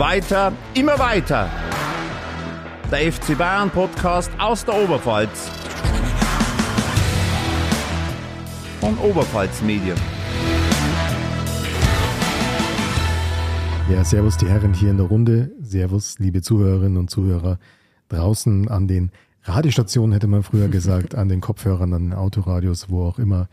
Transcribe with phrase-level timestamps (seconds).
[0.00, 1.50] Weiter, immer weiter.
[2.90, 5.50] Der FC Bayern Podcast aus der Oberpfalz.
[8.80, 9.98] Von Oberpfalz Medien.
[13.90, 15.52] Ja, servus die Herren hier in der Runde.
[15.60, 17.58] Servus, liebe Zuhörerinnen und Zuhörer
[18.08, 19.10] draußen an den
[19.42, 23.50] Radiostationen, hätte man früher gesagt, an den Kopfhörern, an den Autoradios, wo auch immer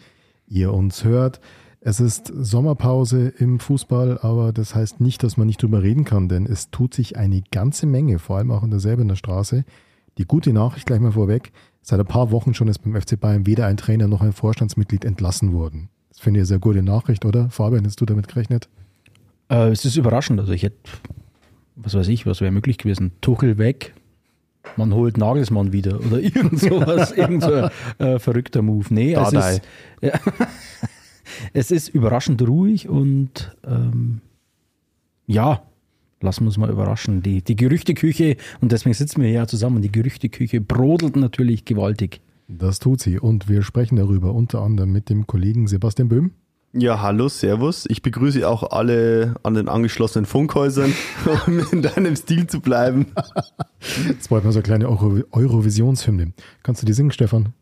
[0.47, 1.41] ihr uns hört.
[1.79, 6.27] Es ist Sommerpause im Fußball, aber das heißt nicht, dass man nicht drüber reden kann,
[6.27, 9.63] denn es tut sich eine ganze Menge, vor allem auch in derselben Straße.
[10.17, 11.51] Die gute Nachricht gleich mal vorweg,
[11.81, 15.05] seit ein paar Wochen schon ist beim FC Bayern weder ein Trainer noch ein Vorstandsmitglied
[15.05, 15.89] entlassen worden.
[16.09, 17.49] Das finde ich eine sehr gute Nachricht, oder?
[17.51, 18.67] Fabian, hast du damit gerechnet?
[19.49, 20.39] Äh, es ist überraschend.
[20.39, 20.77] Also ich hätte,
[21.75, 23.11] was weiß ich, was wäre möglich gewesen?
[23.21, 23.93] Tuchel weg,
[24.75, 28.87] man holt Nagelsmann wieder oder irgend sowas, irgend so ein äh, verrückter Move.
[28.89, 29.61] Nee, es ist,
[30.01, 30.13] ja,
[31.53, 34.21] es ist überraschend ruhig und ähm,
[35.25, 35.61] ja,
[36.21, 37.21] lassen wir uns mal überraschen.
[37.21, 42.21] Die, die Gerüchteküche, und deswegen sitzen wir ja zusammen, die Gerüchteküche brodelt natürlich gewaltig.
[42.47, 46.31] Das tut sie und wir sprechen darüber unter anderem mit dem Kollegen Sebastian Böhm.
[46.73, 47.85] Ja, hallo, servus.
[47.89, 50.93] Ich begrüße auch alle an den angeschlossenen Funkhäusern,
[51.47, 53.07] um in deinem Stil zu bleiben.
[54.07, 56.33] Jetzt wollten wir so eine kleine Euro Eurovisionshymne.
[56.63, 57.53] Kannst du die singen, Stefan?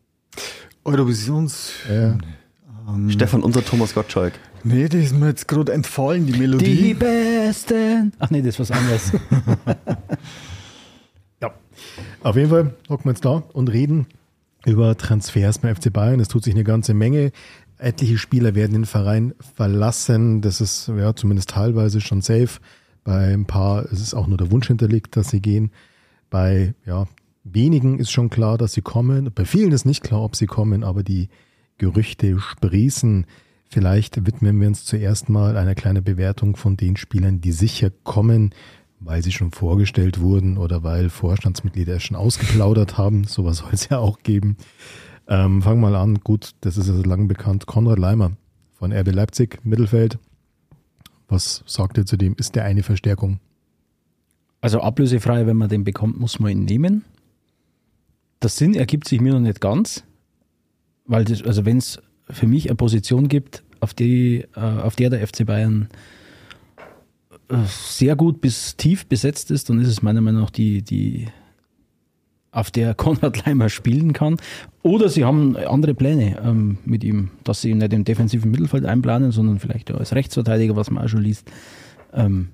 [0.84, 1.72] Eurovisions.
[1.88, 2.18] Ja.
[2.86, 4.34] Ähm, Stefan, unser Thomas Gottschalk.
[4.62, 6.76] Nee, die ist mir jetzt gerade entfallen, die Melodie.
[6.76, 8.12] Die Besten.
[8.18, 9.12] Ach nee, das ist was anderes.
[11.40, 11.52] ja.
[12.22, 14.06] Auf jeden Fall hocken wir jetzt da und reden
[14.64, 16.20] über Transfers beim FC Bayern.
[16.20, 17.32] Es tut sich eine ganze Menge.
[17.78, 20.40] Etliche Spieler werden den Verein verlassen.
[20.40, 22.60] Das ist ja zumindest teilweise schon safe.
[23.04, 25.70] Bei ein paar ist es auch nur der Wunsch hinterlegt, dass sie gehen.
[26.30, 27.06] Bei ja,
[27.44, 29.30] wenigen ist schon klar, dass sie kommen.
[29.32, 31.28] Bei vielen ist nicht klar, ob sie kommen, aber die
[31.78, 33.26] Gerüchte sprießen.
[33.68, 38.54] Vielleicht widmen wir uns zuerst mal einer kleinen Bewertung von den Spielern, die sicher kommen,
[39.00, 43.24] weil sie schon vorgestellt wurden oder weil Vorstandsmitglieder es schon ausgeplaudert haben.
[43.24, 44.56] Sowas soll es ja auch geben.
[45.28, 46.20] Ähm, fangen wir mal an.
[46.20, 47.66] Gut, das ist ja lang bekannt.
[47.66, 48.32] Konrad Leimer
[48.74, 50.18] von RB Leipzig, Mittelfeld.
[51.28, 52.34] Was sagt ihr zu dem?
[52.38, 53.40] Ist der eine Verstärkung?
[54.60, 57.04] Also ablösefrei, wenn man den bekommt, muss man ihn nehmen.
[58.42, 60.04] Der Sinn ergibt sich mir noch nicht ganz,
[61.06, 65.10] weil das, also wenn es für mich eine Position gibt, auf, die, äh, auf der
[65.10, 65.88] der FC Bayern
[67.48, 71.28] äh, sehr gut bis tief besetzt ist, dann ist es meiner Meinung nach die, die
[72.50, 74.36] auf der Konrad Leimer spielen kann.
[74.82, 78.84] Oder sie haben andere Pläne ähm, mit ihm, dass sie ihn nicht im defensiven Mittelfeld
[78.84, 81.50] einplanen, sondern vielleicht als Rechtsverteidiger, was man auch schon liest.
[82.12, 82.48] Ähm,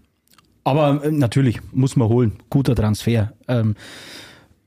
[0.65, 2.33] aber äh, natürlich muss man holen.
[2.51, 3.33] Guter Transfer.
[3.49, 3.75] Ähm,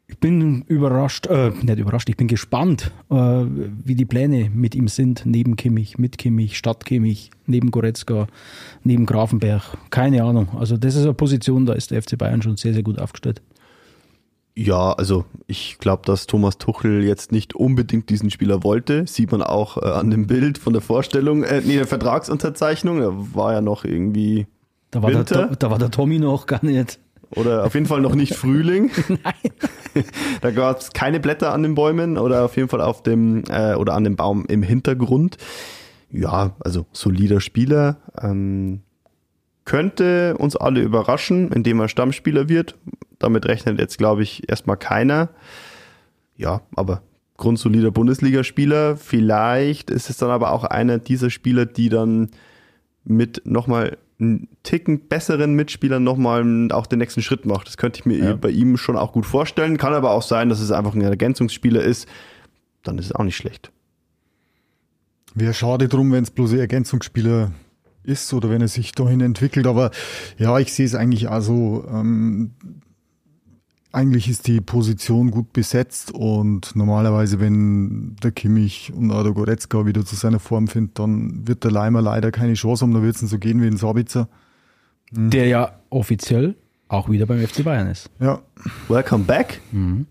[0.08, 4.88] ich bin überrascht, äh, nicht überrascht, ich bin gespannt, äh, wie die Pläne mit ihm
[4.88, 8.28] sind, neben Kimmich, mit Kimmich, statt Kimmich, neben Goretzka,
[8.84, 9.64] neben Grafenberg.
[9.90, 10.50] Keine Ahnung.
[10.60, 13.42] Also das ist eine Position, da ist der FC Bayern schon sehr, sehr gut aufgestellt.
[14.58, 19.06] Ja, also ich glaube, dass Thomas Tuchel jetzt nicht unbedingt diesen Spieler wollte.
[19.06, 23.02] Sieht man auch äh, an dem Bild von der Vorstellung, äh, nee, der Vertragsunterzeichnung.
[23.02, 24.48] Er war ja noch irgendwie.
[24.92, 27.00] Da war, der, da war der Tommy noch gar nicht.
[27.32, 28.92] Oder auf jeden Fall noch nicht Frühling.
[29.08, 30.04] Nein.
[30.42, 33.76] da gab es keine Blätter an den Bäumen oder auf jeden Fall auf dem äh,
[33.76, 35.38] oder an dem Baum im Hintergrund.
[36.12, 37.98] Ja, also solider Spieler.
[38.22, 38.82] Ähm,
[39.66, 42.78] könnte uns alle überraschen, indem er Stammspieler wird.
[43.20, 45.30] Damit rechnet jetzt, glaube ich, erstmal keiner.
[46.38, 47.02] Ja, aber
[47.38, 48.98] grundsolider Bundesligaspieler.
[48.98, 52.30] Vielleicht ist es dann aber auch einer dieser Spieler, die dann
[53.04, 57.68] mit nochmal einen Ticken besseren Mitspielern nochmal auch den nächsten Schritt macht.
[57.68, 58.36] Das könnte ich mir ja.
[58.36, 59.78] bei ihm schon auch gut vorstellen.
[59.78, 62.08] Kann aber auch sein, dass es einfach ein Ergänzungsspieler ist.
[62.84, 63.72] Dann ist es auch nicht schlecht.
[65.34, 67.52] Wäre schade drum, wenn es bloß ein Ergänzungsspieler
[68.04, 69.68] ist oder wenn er sich dahin entwickelt.
[69.68, 69.92] Aber
[70.38, 72.52] ja, ich sehe es eigentlich also, ähm,
[73.96, 79.86] eigentlich ist die Position gut besetzt und normalerweise, wenn der Kimmich und auch der Goretzka
[79.86, 82.94] wieder zu seiner Form findet, dann wird der Leimer leider keine Chance haben.
[82.94, 84.28] Da wird es so gehen wie ein Sabitzer.
[85.12, 85.30] Mhm.
[85.30, 86.56] Der ja offiziell
[86.90, 88.10] auch wieder beim FC Bayern ist.
[88.20, 88.42] Ja.
[88.90, 89.62] Welcome back.
[89.72, 90.08] Mhm.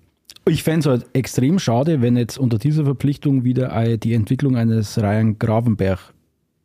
[0.47, 4.97] Ich fände es halt extrem schade, wenn jetzt unter dieser Verpflichtung wieder die Entwicklung eines
[4.97, 6.14] Ryan Gravenberg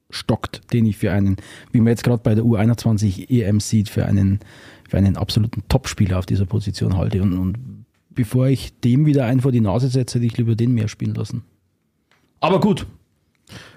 [0.09, 1.37] stockt, den ich für einen,
[1.71, 4.39] wie man jetzt gerade bei der U21 EM sieht, für einen,
[4.87, 7.21] für einen absoluten Topspieler auf dieser Position halte.
[7.21, 10.73] Und, und bevor ich dem wieder einen vor die Nase setze, hätte ich lieber den
[10.73, 11.43] mehr spielen lassen.
[12.39, 12.87] Aber gut,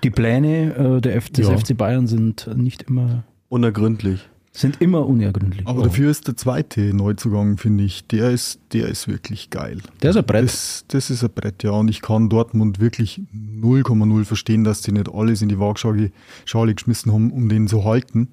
[0.03, 1.57] die Pläne äh, der F des ja.
[1.57, 5.67] FC Bayern sind nicht immer unergründlich sind immer unergründlich.
[5.67, 9.79] Aber dafür ist der zweite Neuzugang, finde ich, der ist, der ist wirklich geil.
[10.03, 10.45] Der ist ein Brett.
[10.45, 11.71] Das, das ist ein Brett, ja.
[11.71, 16.13] Und ich kann Dortmund wirklich 0,0 verstehen, dass die nicht alles in die Waagschale
[16.45, 18.29] Schale geschmissen haben, um den zu halten.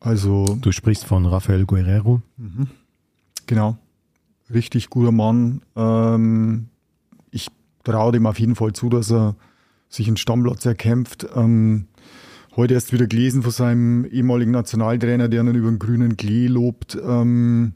[0.00, 2.20] Also Du sprichst von Rafael Guerrero.
[3.46, 3.78] Genau.
[4.52, 5.62] Richtig guter Mann.
[5.76, 6.66] Ähm,
[7.30, 7.48] ich
[7.84, 9.36] traue dem auf jeden Fall zu, dass er
[9.88, 11.26] sich einen Stammplatz erkämpft.
[11.34, 11.86] Ähm,
[12.56, 16.96] heute erst wieder gelesen von seinem ehemaligen Nationaltrainer, der ihn über den grünen Klee lobt.
[17.06, 17.74] Ähm,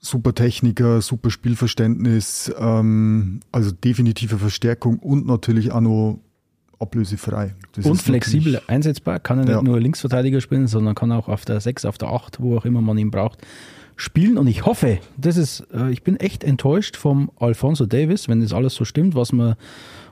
[0.00, 6.20] super Techniker, super Spielverständnis, ähm, also definitive Verstärkung und natürlich auch noch
[6.78, 7.54] ablösefrei.
[7.72, 9.62] Das Und flexibel einsetzbar, kann er nicht Ja.
[9.62, 12.82] nur Linksverteidiger spielen, sondern kann auch auf der 6, auf der 8, wo auch immer
[12.82, 13.38] man ihn braucht,
[13.96, 14.36] spielen.
[14.36, 18.52] Und ich hoffe, das ist, äh, ich bin echt enttäuscht vom Alfonso Davis, wenn das
[18.52, 19.54] alles so stimmt, was man,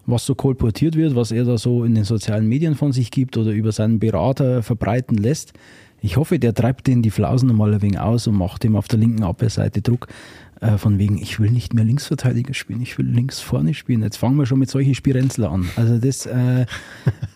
[0.06, 3.36] was so kolportiert wird, was er da so in den sozialen Medien von sich gibt
[3.36, 5.52] oder über seinen Berater verbreiten lässt.
[6.00, 8.88] Ich hoffe, der treibt den die Flausen mal ein wenig aus und macht ihm auf
[8.88, 10.08] der linken Abwehrseite Druck.
[10.60, 14.02] Äh, von wegen, ich will nicht mehr Linksverteidiger spielen, ich will links vorne spielen.
[14.02, 15.68] Jetzt fangen wir schon mit solchen Spirenzler an.
[15.74, 16.66] Also das, äh,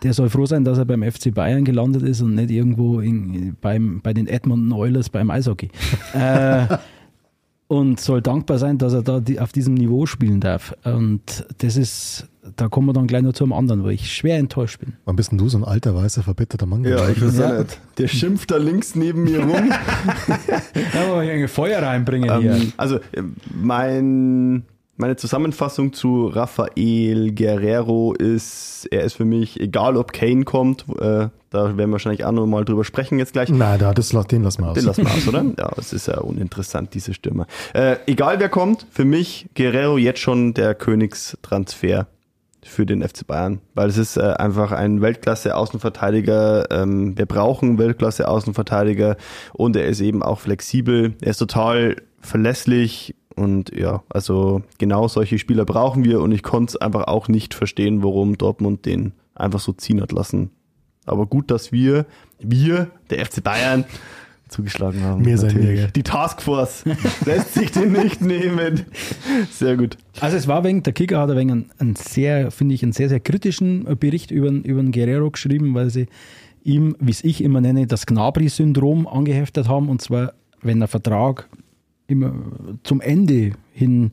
[0.05, 3.57] der soll froh sein, dass er beim FC Bayern gelandet ist und nicht irgendwo in,
[3.61, 5.71] beim, bei den Edmonton Oilers beim Eishockey.
[6.15, 6.67] äh,
[7.69, 10.75] und soll dankbar sein, dass er da die, auf diesem Niveau spielen darf.
[10.85, 14.39] Und das ist, da kommen wir dann gleich noch zu einem anderen, wo ich schwer
[14.39, 14.93] enttäuscht bin.
[15.05, 17.59] Wann bist denn du so ein alter, weißer, verbitterter Mann Ja, ich weiß Ja.
[17.59, 17.81] nicht.
[17.99, 19.71] Der schimpft da links neben mir rum.
[20.93, 23.23] Da wollen wir ein Feuer reinbringen ähm, also äh,
[23.53, 24.65] mein,
[24.97, 31.29] meine Zusammenfassung zu Rafael Guerrero ist, er ist für mich, egal ob Kane kommt, äh,
[31.51, 33.49] da werden wir wahrscheinlich auch noch mal drüber sprechen jetzt gleich.
[33.49, 34.75] Nein, da, das, den lassen wir aus.
[34.75, 35.45] Den lassen wir aus, oder?
[35.59, 37.47] Ja, es ist ja uninteressant, diese Stürmer.
[37.73, 42.09] Äh, egal wer kommt, für mich Guerrero jetzt schon der Königstransfer
[42.63, 46.71] für den FC Bayern, weil es ist äh, einfach ein Weltklasse-Außenverteidiger.
[46.71, 49.17] Ähm, wir brauchen Weltklasse-Außenverteidiger
[49.53, 51.15] und er ist eben auch flexibel.
[51.21, 56.73] Er ist total verlässlich und ja, also genau solche Spieler brauchen wir und ich konnte
[56.73, 60.51] es einfach auch nicht verstehen, warum Dortmund den einfach so ziehen hat lassen.
[61.07, 62.07] Aber gut, dass wir,
[62.39, 63.85] wir, der FC Bayern,
[64.49, 65.25] zugeschlagen haben.
[65.25, 65.89] Wir sind wir?
[65.89, 66.85] Die Taskforce
[67.25, 68.83] lässt sich den nicht nehmen.
[69.51, 69.99] Sehr gut.
[70.21, 73.09] Also es war wegen, der Kicker hat wenig einen, einen sehr, finde ich, einen sehr,
[73.09, 76.07] sehr kritischen Bericht über, über den Guerrero geschrieben, weil sie
[76.63, 79.89] ihm, wie es ich immer nenne, das Gnabry-Syndrom angeheftet haben.
[79.89, 81.49] Und zwar, wenn der Vertrag
[82.07, 82.33] immer
[82.85, 84.13] zum Ende hin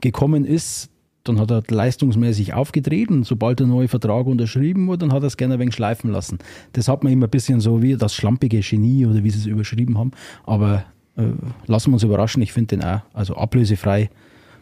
[0.00, 0.90] gekommen ist,
[1.24, 5.26] dann hat er leistungsmäßig aufgedreht und sobald der neue Vertrag unterschrieben wurde, dann hat er
[5.26, 6.38] es gerne ein wenig schleifen lassen.
[6.72, 9.46] Das hat man immer ein bisschen so wie das schlampige Genie oder wie sie es
[9.46, 10.12] überschrieben haben.
[10.44, 10.84] Aber
[11.16, 11.22] äh,
[11.66, 14.10] lassen wir uns überraschen, ich finde den auch, also ablösefrei,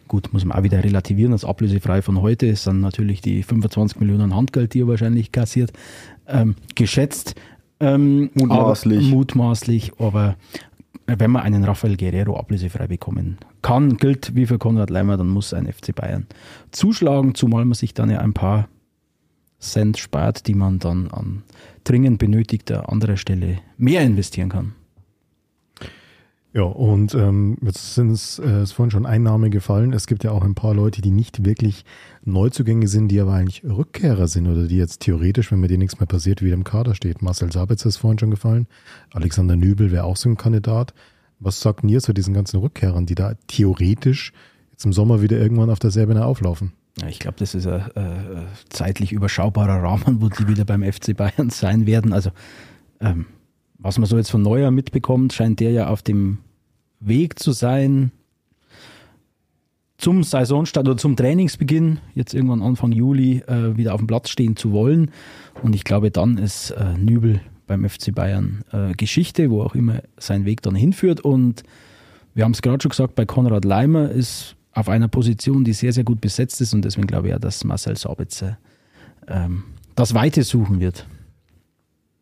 [0.07, 3.99] gut, muss man auch wieder relativieren, das ablösefrei von heute ist dann natürlich die 25
[3.99, 5.73] Millionen Handgeld, die er wahrscheinlich kassiert,
[6.27, 7.35] ähm, geschätzt.
[7.79, 9.07] Ähm, Mutmaßlich.
[9.07, 10.35] Aber, mutmaßlich, aber
[11.05, 15.53] wenn man einen Rafael Guerrero ablösefrei bekommen kann, gilt wie für Konrad Leimer, dann muss
[15.53, 16.27] ein FC Bayern
[16.71, 18.67] zuschlagen, zumal man sich dann ja ein paar
[19.59, 21.43] Cent spart, die man dann an
[21.83, 24.75] dringend benötigter anderer Stelle mehr investieren kann.
[26.55, 29.91] Ja, und ähm, jetzt sind es, äh, vorhin schon ein Name gefallen.
[29.91, 31.83] Es gibt ja auch ein paar Leute, die nicht wirklich
[32.25, 35.99] Neuzugänge sind, die aber eigentlich Rückkehrer sind oder die jetzt theoretisch, wenn mit denen nichts
[35.99, 37.23] mehr passiert, wieder im Kader steht.
[37.23, 38.67] Marcel Sabitzer ist vorhin schon gefallen.
[39.13, 40.93] Alexander Nübel wäre auch so ein Kandidat.
[41.39, 44.31] Was sagt ihr zu diesen ganzen Rückkehrern, die da theoretisch
[44.71, 46.71] jetzt im Sommer wieder irgendwann auf der Säbener auflaufen?
[47.01, 51.17] Ja, ich glaube, das ist ein äh, zeitlich überschaubarer Rahmen, wo die wieder beim FC
[51.17, 52.13] Bayern sein werden.
[52.13, 52.29] Also,
[53.01, 53.25] ähm,
[53.83, 56.39] was man so jetzt von Neuer mitbekommt, scheint der ja auf dem
[56.99, 58.11] Weg zu sein
[59.97, 64.57] zum Saisonstart oder zum Trainingsbeginn, jetzt irgendwann Anfang Juli, äh, wieder auf dem Platz stehen
[64.57, 65.11] zu wollen.
[65.61, 70.01] Und ich glaube, dann ist äh, Nübel beim FC Bayern äh, Geschichte, wo auch immer
[70.17, 71.21] sein Weg dann hinführt.
[71.21, 71.63] Und
[72.33, 75.93] wir haben es gerade schon gesagt, bei Konrad Leimer ist auf einer Position, die sehr,
[75.93, 76.73] sehr gut besetzt ist.
[76.73, 78.57] Und deswegen glaube ich ja, dass Marcel Sabitzer
[79.27, 79.63] ähm,
[79.95, 81.05] das Weite suchen wird.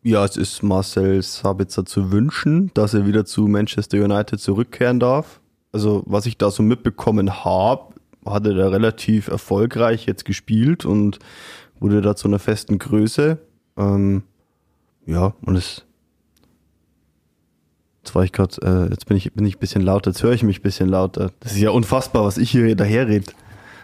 [0.04, 5.40] Ja, es ist Marcel Sabitzer zu wünschen, dass er wieder zu Manchester United zurückkehren darf.
[5.70, 7.94] Also, was ich da so mitbekommen habe,
[8.26, 11.20] hat er da relativ erfolgreich jetzt gespielt und
[11.78, 13.38] wurde da zu einer festen Größe.
[13.76, 14.24] Ähm,
[15.06, 15.84] ja, und es.
[18.02, 20.32] Jetzt war ich gerade, äh, jetzt bin ich, bin ich ein bisschen lauter, jetzt höre
[20.32, 21.30] ich mich ein bisschen lauter.
[21.38, 23.32] Das ist ja unfassbar, was ich hier daherrede.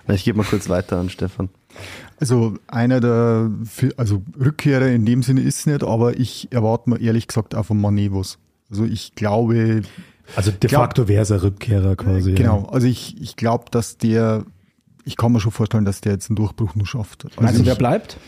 [0.09, 1.49] Ich gebe mal kurz weiter an Stefan.
[2.21, 3.51] Also einer der,
[3.97, 7.81] also Rückkehrer in dem Sinne ist nicht, aber ich erwarte mir ehrlich gesagt auch von
[7.81, 8.39] Mané was.
[8.71, 9.83] Also ich glaube,
[10.37, 12.33] Also de Glaub- facto wäre es ein Rückkehrer quasi.
[12.35, 14.45] genau, also ich, ich glaube, dass der,
[15.05, 17.25] ich kann mir schon vorstellen, dass der jetzt einen Durchbruch nur schafft.
[17.25, 18.19] Also Meinst du, der bleibt?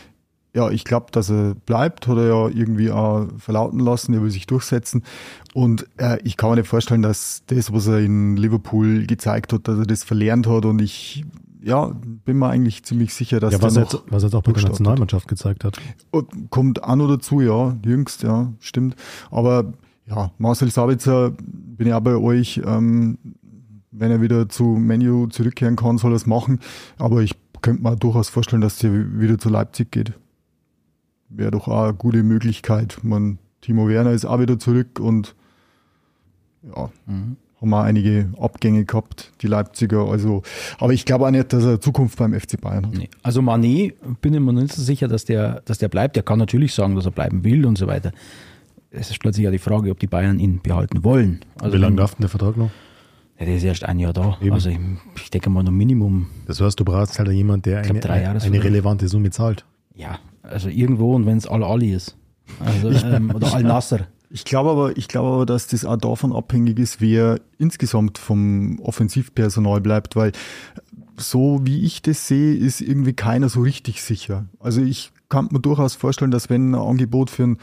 [0.55, 4.31] ja, ich glaube, dass er bleibt, hat er ja irgendwie auch verlauten lassen, er will
[4.31, 5.03] sich durchsetzen.
[5.53, 9.67] Und äh, ich kann mir nicht vorstellen, dass das, was er in Liverpool gezeigt hat,
[9.67, 10.65] dass er das verlernt hat.
[10.65, 11.23] Und ich
[11.61, 14.27] ja, bin mir eigentlich ziemlich sicher, dass Ja, was, der er noch jetzt, was er
[14.27, 14.63] jetzt auch bei der.
[14.63, 15.77] Nationalmannschaft gezeigt hat.
[16.09, 18.95] Und Kommt auch noch dazu, ja, jüngst, ja, stimmt.
[19.29, 19.73] Aber
[20.07, 22.61] ja, Marcel Sabitzer, bin ich auch bei euch.
[22.65, 23.17] Ähm,
[23.91, 26.59] wenn er wieder zu Menu zurückkehren kann, soll er es machen.
[26.97, 30.13] Aber ich könnte mir durchaus vorstellen, dass er wieder zu Leipzig geht.
[31.29, 32.99] Wäre doch auch eine gute Möglichkeit.
[33.03, 35.35] Man, Timo Werner ist auch wieder zurück und
[36.63, 36.89] ja,
[37.61, 40.09] haben wir einige Abgänge gehabt, die Leipziger.
[40.09, 40.41] Also,
[40.79, 42.93] aber ich glaube auch nicht, dass er Zukunft beim FC Bayern hat.
[42.95, 43.09] Nee.
[43.21, 46.15] Also Manet bin ich mir nicht so sicher, dass der, dass der bleibt.
[46.15, 48.11] Der kann natürlich sagen, dass er bleiben will und so weiter.
[48.89, 51.41] Es ist plötzlich ja die Frage, ob die Bayern ihn behalten wollen.
[51.61, 52.71] Also Wie lange darf denn der Vertrag noch?
[53.39, 54.37] Ja, der ist erst ein Jahr da.
[54.41, 54.53] Eben.
[54.53, 54.79] Also ich,
[55.15, 58.63] ich denke mal nur Minimum, Das heißt, du brauchst halt jemand, der eine, drei eine
[58.63, 59.65] relevante Summe zahlt.
[59.95, 62.17] ja, also irgendwo und wenn es Al-Ali ist.
[62.59, 64.07] Also, ähm, oder Al-Nasser.
[64.33, 68.79] Ich glaube aber, ich glaube aber, dass das auch davon abhängig ist, wer insgesamt vom
[68.79, 70.31] Offensivpersonal bleibt, weil
[71.17, 74.45] so wie ich das sehe, ist irgendwie keiner so richtig sicher.
[74.59, 77.57] Also ich kann mir durchaus vorstellen, dass wenn ein Angebot für einen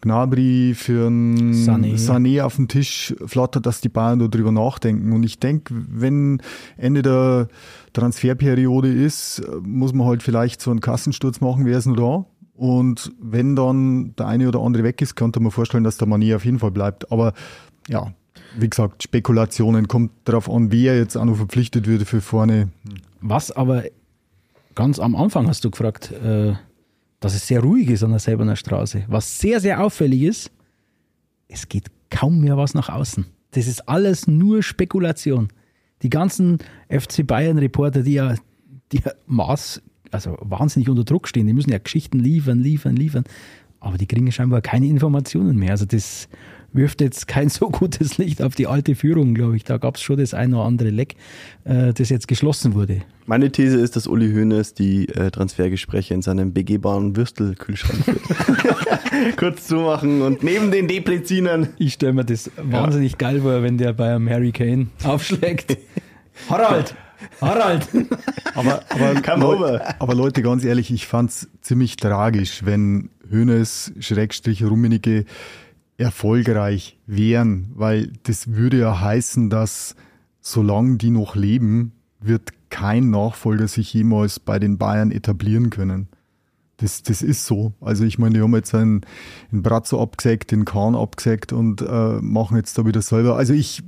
[0.00, 1.96] Gnabry, für einen Sané.
[1.96, 5.12] Sané, auf den Tisch flattert, dass die Bayern darüber nachdenken.
[5.12, 6.42] Und ich denke, wenn
[6.76, 7.48] Ende der
[7.92, 12.31] Transferperiode ist, muss man halt vielleicht so einen Kassensturz machen, wer ist noch da?
[12.54, 16.36] Und wenn dann der eine oder andere weg ist, könnte man vorstellen, dass der Manier
[16.36, 17.10] auf jeden Fall bleibt.
[17.10, 17.32] Aber
[17.88, 18.12] ja,
[18.56, 22.68] wie gesagt, Spekulationen, kommt darauf an, wer jetzt auch noch verpflichtet wird für vorne.
[23.20, 23.84] Was aber
[24.74, 26.54] ganz am Anfang hast du gefragt, äh,
[27.20, 29.04] dass es sehr ruhig ist an der Selberner Straße.
[29.08, 30.50] Was sehr, sehr auffällig ist,
[31.48, 33.26] es geht kaum mehr was nach außen.
[33.52, 35.48] Das ist alles nur Spekulation.
[36.02, 38.34] Die ganzen FC Bayern-Reporter, die ja,
[38.90, 39.80] die ja Maß,
[40.12, 43.24] also wahnsinnig unter Druck stehen, die müssen ja Geschichten liefern, liefern, liefern.
[43.80, 45.72] Aber die kriegen scheinbar keine Informationen mehr.
[45.72, 46.28] Also das
[46.72, 49.64] wirft jetzt kein so gutes Licht auf die alte Führung, glaube ich.
[49.64, 51.16] Da gab es schon das ein oder andere Leck,
[51.64, 53.02] äh, das jetzt geschlossen wurde.
[53.26, 59.36] Meine These ist, dass Uli Hoeneß die äh, Transfergespräche in seinem begehbaren Würstelkühlschrank führt.
[59.36, 61.68] Kurz zumachen und neben den Deplizinern.
[61.78, 65.76] Ich stelle mir das wahnsinnig geil vor, wenn der bei einem Harry Kane aufschlägt.
[66.48, 66.94] Harald!
[67.40, 67.88] Harald!
[68.54, 69.94] Aber, aber, Come Leu- over.
[69.98, 75.24] aber Leute, ganz ehrlich, ich fand's ziemlich tragisch, wenn Hönes, Schrägstrich, Rummenigge
[75.96, 79.94] erfolgreich wären, weil das würde ja heißen, dass
[80.40, 86.08] solange die noch leben, wird kein Nachfolger sich jemals bei den Bayern etablieren können.
[86.78, 87.74] Das, das ist so.
[87.80, 89.02] Also ich meine, die haben jetzt einen,
[89.52, 93.36] einen Brazzo abgesägt, den Kahn abgesägt und äh, machen jetzt da wieder selber.
[93.36, 93.82] Also ich,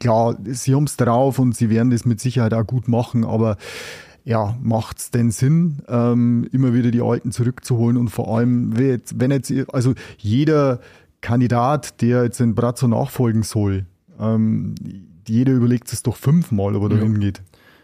[0.00, 3.58] klar, sie haben's drauf und sie werden das mit Sicherheit auch gut machen, aber
[4.24, 9.20] ja, macht's denn Sinn, ähm, immer wieder die Alten zurückzuholen und vor allem, wenn jetzt,
[9.20, 10.80] wenn jetzt also jeder
[11.20, 13.86] Kandidat, der jetzt den Brazzo nachfolgen soll,
[14.18, 14.74] ähm,
[15.26, 17.42] jeder überlegt es doch fünfmal, ob er da hingeht.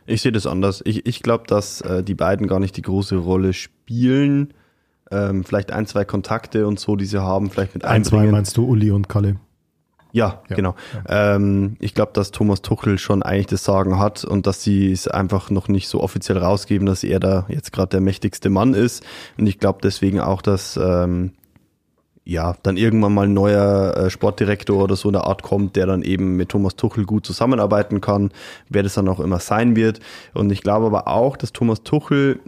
[0.08, 0.82] Ich sehe das anders.
[0.84, 4.54] Ich, ich glaube, dass äh, die beiden gar nicht die große Rolle spielen.
[5.10, 8.56] Ähm, vielleicht ein, zwei Kontakte und so, die sie haben, vielleicht mit Ein, zwei meinst
[8.56, 9.36] du, Uli und Kalle?
[10.12, 10.56] Ja, Ja.
[10.56, 10.74] genau.
[11.06, 15.06] Ähm, ich glaube, dass Thomas Tuchel schon eigentlich das Sagen hat und dass sie es
[15.06, 19.04] einfach noch nicht so offiziell rausgeben, dass er da jetzt gerade der mächtigste Mann ist.
[19.36, 21.32] Und ich glaube deswegen auch, dass ähm,
[22.28, 26.02] ja dann irgendwann mal ein neuer äh, Sportdirektor oder so eine Art kommt, der dann
[26.02, 28.30] eben mit Thomas Tuchel gut zusammenarbeiten kann,
[28.68, 30.00] wer das dann auch immer sein wird.
[30.34, 32.40] Und ich glaube aber auch, dass Thomas Tuchel,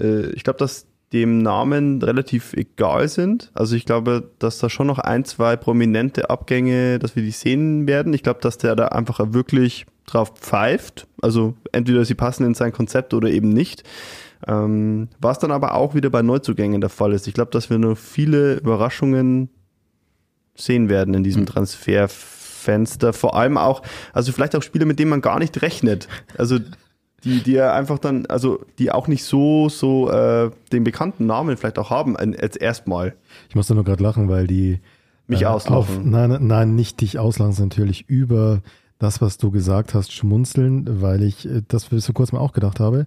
[0.00, 3.50] äh, ich glaube, dass dem Namen relativ egal sind.
[3.54, 7.86] Also ich glaube, dass da schon noch ein, zwei prominente Abgänge, dass wir die sehen
[7.86, 8.14] werden.
[8.14, 11.06] Ich glaube, dass der da einfach wirklich drauf pfeift.
[11.20, 13.84] Also entweder sie passen in sein Konzept oder eben nicht.
[14.46, 17.26] Ähm, was dann aber auch wieder bei Neuzugängen der Fall ist.
[17.26, 19.50] Ich glaube, dass wir nur viele Überraschungen
[20.54, 23.12] sehen werden in diesem Transferfenster.
[23.12, 26.08] Vor allem auch, also vielleicht auch Spieler, mit denen man gar nicht rechnet.
[26.36, 26.58] Also
[27.24, 31.56] die, die ja einfach dann, also die auch nicht so, so äh, den bekannten Namen
[31.56, 33.14] vielleicht auch haben, jetzt erstmal.
[33.48, 34.80] Ich muss da nur gerade lachen, weil die
[35.26, 35.76] Mich äh, auslachen.
[35.76, 38.62] Auf, nein, nein, nicht dich auslachen, sondern natürlich über
[38.98, 42.80] das, was du gesagt hast, schmunzeln, weil ich äh, das bis vor kurzem auch gedacht
[42.80, 43.06] habe.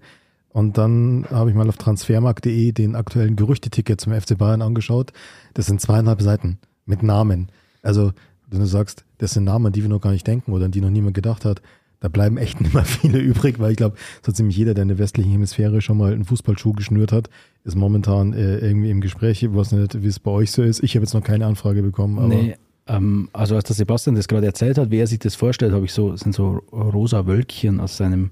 [0.51, 5.13] Und dann habe ich mal auf transfermarkt.de den aktuellen Gerüchteticket zum FC Bayern angeschaut.
[5.53, 7.49] Das sind zweieinhalb Seiten mit Namen.
[7.83, 8.11] Also,
[8.49, 10.71] wenn du sagst, das sind Namen, an die wir noch gar nicht denken oder an
[10.71, 11.61] die noch niemand gedacht hat,
[11.99, 14.87] da bleiben echt nicht mehr viele übrig, weil ich glaube, so ziemlich jeder, der in
[14.87, 17.29] der westlichen Hemisphäre schon mal einen Fußballschuh geschnürt hat,
[17.63, 19.43] ist momentan äh, irgendwie im Gespräch.
[19.43, 20.83] Ich weiß nicht, wie es bei euch so ist.
[20.83, 22.55] Ich habe jetzt noch keine Anfrage bekommen, aber Nee,
[22.89, 25.85] ähm, also als der Sebastian das gerade erzählt hat, wie er sich das vorstellt, habe
[25.85, 28.31] ich so, sind so rosa Wölkchen aus seinem,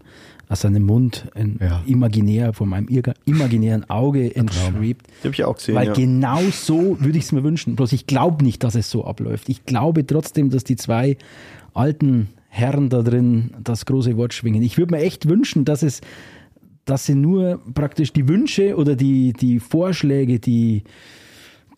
[0.50, 1.82] aus seinem Mund in, Ja.
[1.86, 5.08] imaginär, von meinem irga- imaginären Auge entschwebt.
[5.24, 5.76] Die habe ich auch gesehen.
[5.76, 5.94] Weil ja.
[5.94, 7.76] genau so würde ich es mir wünschen.
[7.76, 9.48] Bloß ich glaube nicht, dass es so abläuft.
[9.50, 11.18] Ich glaube trotzdem, dass die zwei
[11.74, 14.64] alten Herren da drin das große Wort schwingen.
[14.64, 16.02] Ich würde mir echt wünschen, dass es,
[16.86, 20.84] dass sie nur praktisch die Wünsche oder die, die Vorschläge, die,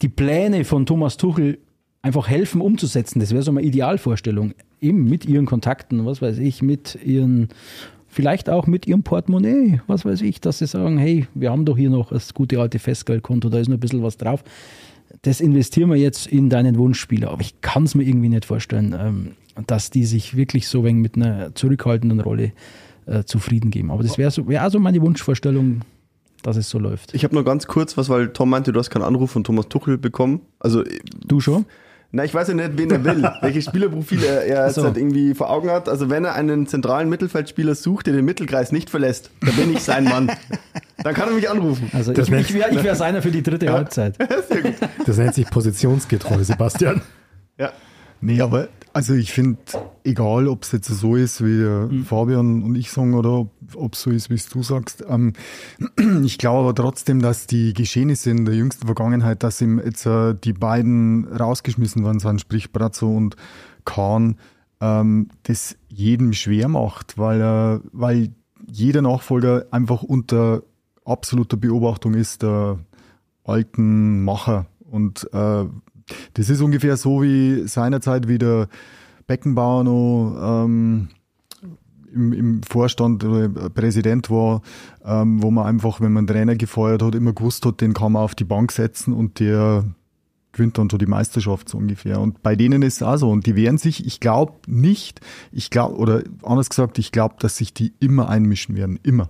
[0.02, 1.58] die Pläne von Thomas Tuchel
[2.02, 3.20] einfach helfen umzusetzen.
[3.20, 4.54] Das wäre so eine Idealvorstellung.
[4.82, 7.50] Eben mit ihren Kontakten, was weiß ich, mit ihren,
[8.08, 11.78] vielleicht auch mit ihrem Portemonnaie, was weiß ich, dass sie sagen, hey, wir haben doch
[11.78, 14.44] hier noch das gute alte Festgeldkonto, da ist noch ein bisschen was drauf.
[15.24, 17.32] Das investieren wir jetzt in deinen Wunschspieler.
[17.32, 19.32] Aber ich kann es mir irgendwie nicht vorstellen, ähm,
[19.68, 22.54] dass die sich wirklich so wenig mit einer zurückhaltenden Rolle
[23.06, 23.92] äh, zufrieden geben.
[23.92, 25.82] Aber das wäre so, wär also meine Wunschvorstellung,
[26.44, 27.14] dass es so läuft.
[27.14, 29.68] Ich habe nur ganz kurz was, weil Tom meinte, du hast keinen Anruf von Thomas
[29.68, 30.42] Tuchel bekommen.
[30.60, 30.84] Also
[31.28, 31.66] Du schon?
[32.12, 34.84] Na, ich weiß ja nicht, wen er will, welches Spielerprofil er, er jetzt so.
[34.84, 35.88] halt irgendwie vor Augen hat.
[35.88, 39.82] Also wenn er einen zentralen Mittelfeldspieler sucht, der den Mittelkreis nicht verlässt, dann bin ich
[39.84, 40.32] sein Mann.
[41.04, 41.90] Dann kann er mich anrufen.
[41.94, 44.18] Also Das ich, nennt- ich wäre ich wär's einer für die dritte Halbzeit.
[45.06, 47.02] Das nennt sich positionsgetreu, Sebastian.
[47.58, 47.72] Ja.
[48.20, 48.68] Nee, aber
[49.00, 49.60] also ich finde,
[50.04, 52.04] egal ob es jetzt so ist, wie Mhm.
[52.04, 55.32] Fabian und ich sagen, oder ob es so ist, wie es du sagst, ähm,
[56.26, 60.36] ich glaube aber trotzdem, dass die Geschehnisse in der jüngsten Vergangenheit, dass ihm jetzt äh,
[60.36, 63.38] die beiden rausgeschmissen worden sind, sprich Brazzo und
[63.86, 64.36] Kahn,
[64.82, 68.34] ähm, das jedem schwer macht, weil, äh, weil
[68.68, 70.64] jeder Nachfolger einfach unter
[71.06, 72.80] absoluter Beobachtung ist der
[73.46, 74.66] alten Macher.
[74.92, 75.66] Und äh,
[76.34, 78.68] das ist ungefähr so wie seinerzeit, wie der
[79.28, 81.10] Beckenbauer noch ähm,
[82.14, 84.62] im, im Vorstand oder Präsident war,
[85.06, 88.14] ähm, wo man einfach, wenn man einen Trainer gefeuert hat, immer gewusst hat, den kann
[88.14, 89.86] man auf die Bank setzen und der
[90.52, 92.20] gewinnt dann so die Meisterschaft so ungefähr.
[92.20, 93.30] Und bei denen ist es auch so.
[93.30, 97.58] Und die wehren sich, ich glaube nicht, ich glaube, oder anders gesagt, ich glaube, dass
[97.58, 99.00] sich die immer einmischen werden.
[99.04, 99.30] Immer.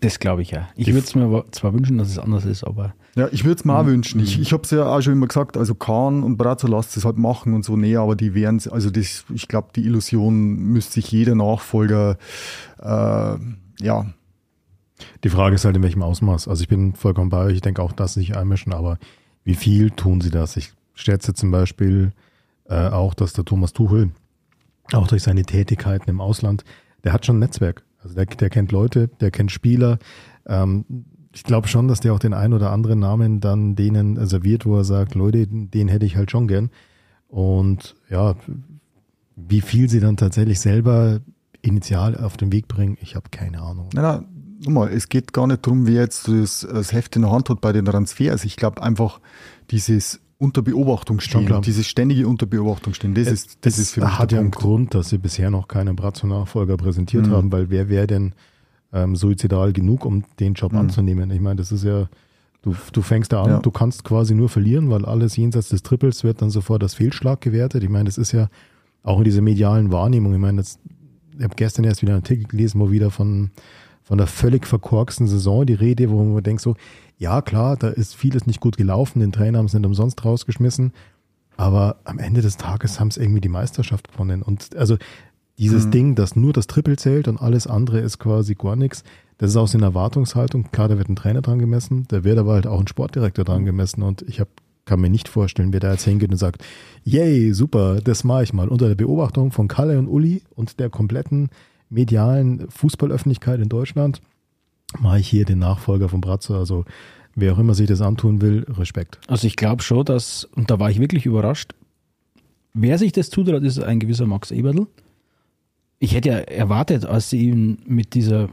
[0.00, 0.68] Das glaube ich ja.
[0.76, 3.64] Ich würde es mir zwar wünschen, dass es anders ist, aber Ja, ich würde es
[3.64, 4.20] mir auch wünschen.
[4.20, 7.04] Ich, ich habe es ja auch schon immer gesagt, also Kahn und Brazzo lasst es
[7.06, 10.94] halt machen und so, nee, aber die wären, also das, ich glaube, die Illusion müsste
[10.94, 12.18] sich jeder Nachfolger,
[12.78, 13.36] äh,
[13.80, 14.06] ja,
[15.24, 16.48] Die Frage ist halt, in welchem Ausmaß.
[16.48, 17.54] Also ich bin vollkommen bei euch.
[17.56, 18.98] Ich denke auch, dass sie sich einmischen, aber
[19.44, 20.56] wie viel tun sie das?
[20.56, 22.12] Ich schätze zum Beispiel
[22.68, 24.10] äh, auch, dass der Thomas Tuchel,
[24.92, 26.64] auch durch seine Tätigkeiten im Ausland,
[27.04, 27.84] der hat schon ein Netzwerk.
[28.02, 29.98] Also der, der kennt Leute, der kennt Spieler.
[30.46, 30.84] Ähm,
[31.36, 34.76] ich glaube schon, dass der auch den einen oder anderen Namen dann denen serviert, wo
[34.78, 36.70] er sagt, Leute, den hätte ich halt schon gern.
[37.28, 38.34] Und ja,
[39.36, 41.20] wie viel sie dann tatsächlich selber
[41.60, 43.90] initial auf den Weg bringen, ich habe keine Ahnung.
[43.92, 44.24] na, na,
[44.64, 47.60] nochmal, es geht gar nicht darum, wer jetzt das, das Heft in der Hand hat
[47.60, 48.44] bei den Transfers.
[48.44, 49.20] Ich glaube einfach,
[49.70, 51.60] dieses unter Beobachtung stehen, klar.
[51.60, 54.40] dieses ständige unter Beobachtung stehen, das ist, das es ist für mich hat der ja
[54.42, 54.50] einen.
[54.52, 57.32] Grund, dass sie bisher noch keinen Brazzo-Nachfolger präsentiert Mhm.
[57.32, 58.34] haben, weil wer wäre denn
[58.92, 60.78] ähm, suizidal genug, um den Job Mhm.
[60.78, 61.30] anzunehmen?
[61.30, 62.08] Ich meine, das ist ja,
[62.62, 63.58] du, du fängst da an, Ja.
[63.60, 67.40] du kannst quasi nur verlieren, weil alles jenseits des Triples wird dann sofort als Fehlschlag
[67.40, 67.82] gewertet.
[67.82, 68.48] Ich meine, das ist ja
[69.02, 70.32] auch in dieser medialen Wahrnehmung.
[70.34, 70.78] Ich meine, das,
[71.36, 73.50] ich habe gestern erst wieder einen Artikel gelesen, wo wieder von,
[74.02, 76.74] von der völlig verkorksten Saison die Rede, wo man denkt so,
[77.18, 80.92] ja klar, da ist vieles nicht gut gelaufen, den Trainer haben sie nicht umsonst rausgeschmissen,
[81.56, 84.42] aber am Ende des Tages haben sie irgendwie die Meisterschaft gewonnen.
[84.42, 84.96] Und also
[85.58, 89.04] dieses Ding, dass nur das Triple zählt und alles andere ist quasi gar nichts,
[89.38, 90.70] das ist auch so eine Erwartungshaltung.
[90.70, 93.64] Klar, da wird ein Trainer dran gemessen, da wird aber halt auch ein Sportdirektor dran
[93.64, 94.48] gemessen und ich hab,
[94.84, 96.64] kann mir nicht vorstellen, wer da jetzt hingeht und sagt,
[97.04, 98.68] yay, super, das mache ich mal.
[98.68, 101.50] Unter der Beobachtung von Kalle und Uli und der kompletten
[101.90, 104.20] medialen Fußballöffentlichkeit in Deutschland
[104.98, 106.56] mache ich hier den Nachfolger von Bratzo.
[106.56, 106.84] Also
[107.34, 109.18] wer auch immer sich das antun will, Respekt.
[109.26, 111.74] Also ich glaube schon, dass, und da war ich wirklich überrascht,
[112.74, 114.86] wer sich das zutraut, ist ein gewisser Max Eberl.
[115.98, 118.50] Ich hätte ja erwartet, als sie ihn mit dieser,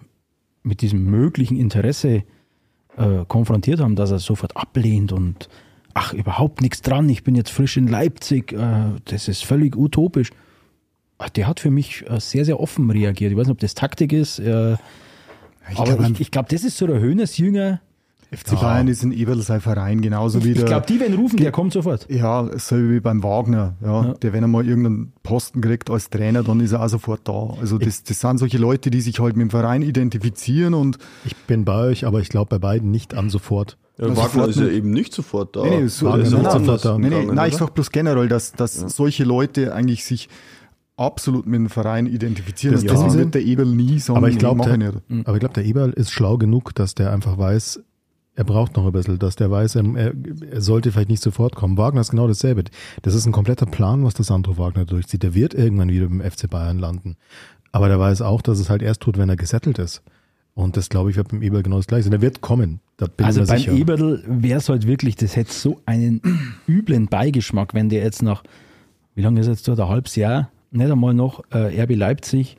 [0.63, 2.23] mit diesem möglichen Interesse
[2.97, 5.49] äh, konfrontiert haben, dass er sofort ablehnt und
[5.93, 10.32] ach, überhaupt nichts dran, ich bin jetzt frisch in Leipzig, äh, das ist völlig utopisch.
[11.17, 13.32] Ach, Der hat für mich äh, sehr, sehr offen reagiert.
[13.32, 14.73] Ich weiß nicht, ob das Taktik ist, äh,
[15.71, 17.82] Ich aber glaube, glaube, das ist so der Höhnes-Jünger.
[18.36, 20.65] FC Bayern ist ein Eberl sein Verein, genauso wie Ich der.
[20.65, 22.08] glaube, die werden rufen, der kommt sofort.
[22.10, 24.13] Ja, so wie beim Wagner, ja, Ja.
[24.15, 27.54] Der, wenn er mal irgendeinen Posten kriegt als Trainer, dann ist er auch sofort da.
[27.62, 31.36] Also das, das sind solche Leute, die sich halt mit dem Verein identifizieren und Ich
[31.36, 33.78] bin bei euch, aber ich glaube bei beiden nicht an sofort.
[33.98, 34.74] Ja, Ja, Wagner sofort ist ja nicht.
[34.76, 35.63] eben nicht sofort da.
[35.63, 37.65] Nee, nee, so- ist so- ja so- woanders so- nee, nee, nein, ich oder?
[37.65, 40.30] sag bloß generell, dass, dass solche Leute eigentlich sich
[40.96, 42.74] absolut mit dem Verein identifizieren.
[42.76, 45.28] Das und tun deswegen wird der Eberl nie sagen, Aber ich glaube, der, ich nicht.
[45.28, 47.82] aber ich glaube, der Eberl ist schlau genug, dass der einfach weiß,
[48.36, 50.13] er braucht noch ein bisschen, dass der weiß, er, er,
[50.52, 51.78] er sollte vielleicht nicht sofort kommen.
[51.78, 52.63] Wagner ist genau dasselbe.
[53.04, 55.24] Das ist ein kompletter Plan, was der Sandro Wagner durchzieht.
[55.24, 57.15] Der wird irgendwann wieder beim FC Bayern landen.
[57.72, 60.02] Aber der weiß auch, dass es halt erst tut, wenn er gesettelt ist.
[60.56, 62.12] Und das, glaube ich, wird beim Eberl genau das gleiche sein.
[62.12, 62.80] Der wird kommen.
[62.98, 63.74] Da bin also ich mir beim sicher.
[63.74, 66.22] Eberl wäre es halt wirklich, das hätte so einen
[66.67, 68.43] üblen Beigeschmack, wenn der jetzt nach,
[69.15, 72.58] wie lange ist jetzt dort, ein halbes Jahr, nicht einmal noch äh, RB Leipzig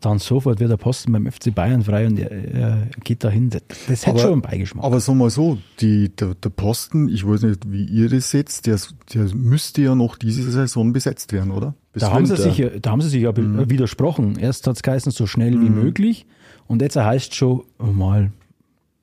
[0.00, 3.50] dann sofort wird der Posten beim FC Bayern frei und er, er geht dahin.
[3.50, 4.84] Das, das hätte schon einen Beigeschmack.
[4.84, 8.66] Aber sagen wir so, die, der, der Posten, ich weiß nicht, wie ihr das seht,
[8.66, 8.78] der,
[9.14, 11.74] der müsste ja noch diese Saison besetzt werden, oder?
[11.92, 13.70] Bis da, haben sie sich, ja- da haben sie sich ja Mhm.
[13.70, 14.36] widersprochen.
[14.38, 16.26] Erst hat es geheißen, so schnell wie möglich.
[16.66, 18.32] Und jetzt heißt es schon oh, mal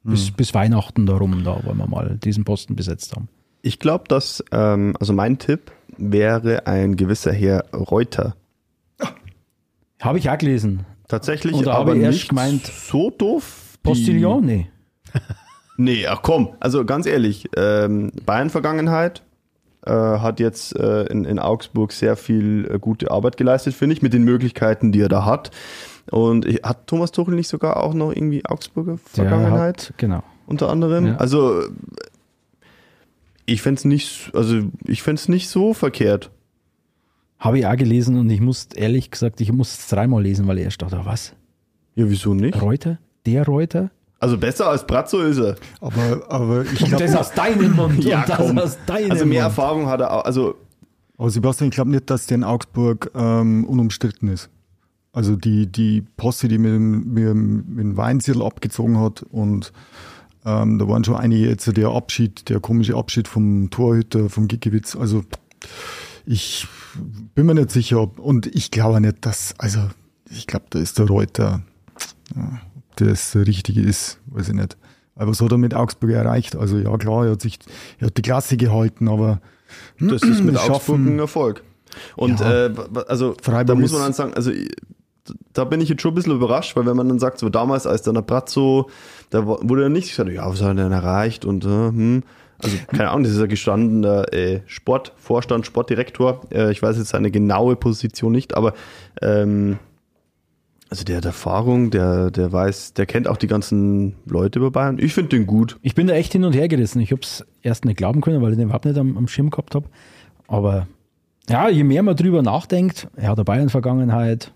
[0.04, 0.36] bis, Mhm.
[0.36, 3.30] bis Weihnachten darum, da wollen wir mal diesen Posten besetzt haben.
[3.62, 8.36] Ich glaube, dass, ähm, also mein Tipp wäre ein gewisser Herr Reuter.
[10.04, 10.86] Habe ich auch gelesen.
[11.08, 13.78] Tatsächlich, da aber ich nicht gemeint, so doof.
[13.78, 14.46] Die- Postillon?
[14.46, 14.68] Nee.
[15.76, 19.24] Nee, ach komm, also ganz ehrlich, ähm, Bayern-Vergangenheit
[19.86, 24.04] äh, hat jetzt äh, in, in Augsburg sehr viel äh, gute Arbeit geleistet, finde ich,
[24.04, 25.50] mit den Möglichkeiten, die er da hat.
[26.12, 30.24] Und ich, hat Thomas Tuchel nicht sogar auch noch irgendwie Augsburger Vergangenheit Hat, genau.
[30.46, 31.08] unter anderem?
[31.08, 31.16] Ja.
[31.16, 31.63] Also
[33.46, 36.30] ich fände es nicht, also ich nicht so verkehrt.
[37.44, 40.60] Habe ich auch gelesen und ich musste, ehrlich gesagt, ich musste es dreimal lesen, weil
[40.60, 41.34] ich erst dachte, was?
[41.96, 42.62] Ja, wieso nicht?
[42.62, 43.00] Reuter?
[43.26, 43.92] Der Reuter?
[44.20, 45.56] Also besser als Brazzo ist er.
[45.82, 48.58] Aber, aber ich Und das glaube, aus deinem Mund Ja, und das komm.
[48.58, 49.58] aus deinem Also mehr Mund.
[49.58, 50.24] Erfahrung hat er auch.
[50.26, 50.56] Also
[51.18, 54.50] aber Sebastian, ich glaube nicht, dass der in Augsburg ähm, unumstritten ist.
[55.12, 59.74] Also die, die Posse, die mit, dem- mit, dem- mit dem Weinzierl abgezogen hat und
[60.46, 64.96] ähm, da waren schon einige jetzt der Abschied, der komische Abschied vom Torhüter, vom Gikiewicz.
[64.96, 65.24] Also
[66.26, 66.68] ich
[67.36, 69.80] bin mir nicht sicher, ob, und ich glaube nicht, dass, also
[70.30, 71.62] ich glaube, da ist der Reuter,
[72.36, 74.78] ja, ob das der Richtige ist, weiß ich nicht.
[75.16, 76.56] Aber was hat er mit Augsburg erreicht?
[76.56, 77.60] Also ja klar, er hat sich,
[78.00, 79.42] er hat die Klasse gehalten, aber
[80.00, 81.64] Das ist mit Das Augsburg schaffen- ein Erfolg.
[82.16, 82.66] Und Ja.
[82.68, 82.74] äh,
[83.08, 84.52] also Freiburg da muss man dann sagen, also
[85.54, 87.86] da bin ich jetzt schon ein bisschen überrascht, weil wenn man dann sagt, so damals
[87.86, 88.90] als dann der Brazzo,
[89.30, 92.24] da wurde dann nicht gesagt, ja, was hat er denn erreicht und äh, hm.
[92.63, 96.41] Also, keine Ahnung, das ist ja gestandener äh, Sportvorstand, Sportdirektor.
[96.52, 98.73] Äh, ich weiß jetzt seine genaue Position nicht, aber
[99.21, 99.78] ähm,
[100.89, 104.99] also der hat Erfahrung, der, der weiß, der kennt auch die ganzen Leute bei Bayern.
[104.99, 105.80] Ich finde den gut.
[105.82, 106.99] Ich bin da echt hin und her gerissen.
[107.02, 109.49] Ich habe es erst nicht glauben können, weil ich den überhaupt nicht am, am Schirm
[109.49, 109.88] gehabt habe.
[110.47, 110.88] Aber
[111.49, 114.54] ja, je mehr man drüber nachdenkt, er hat eine Bayern-Vergangenheit,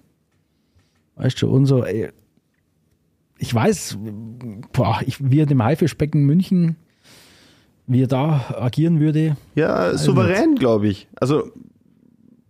[1.16, 2.10] weißt du, und so, ey,
[3.40, 3.98] ich weiß,
[4.74, 6.76] boah, ich, wie er dem Haifischbecken München,
[7.88, 9.38] wie er da agieren würde.
[9.56, 11.08] Ja, souverän, glaube ich.
[11.16, 11.52] Also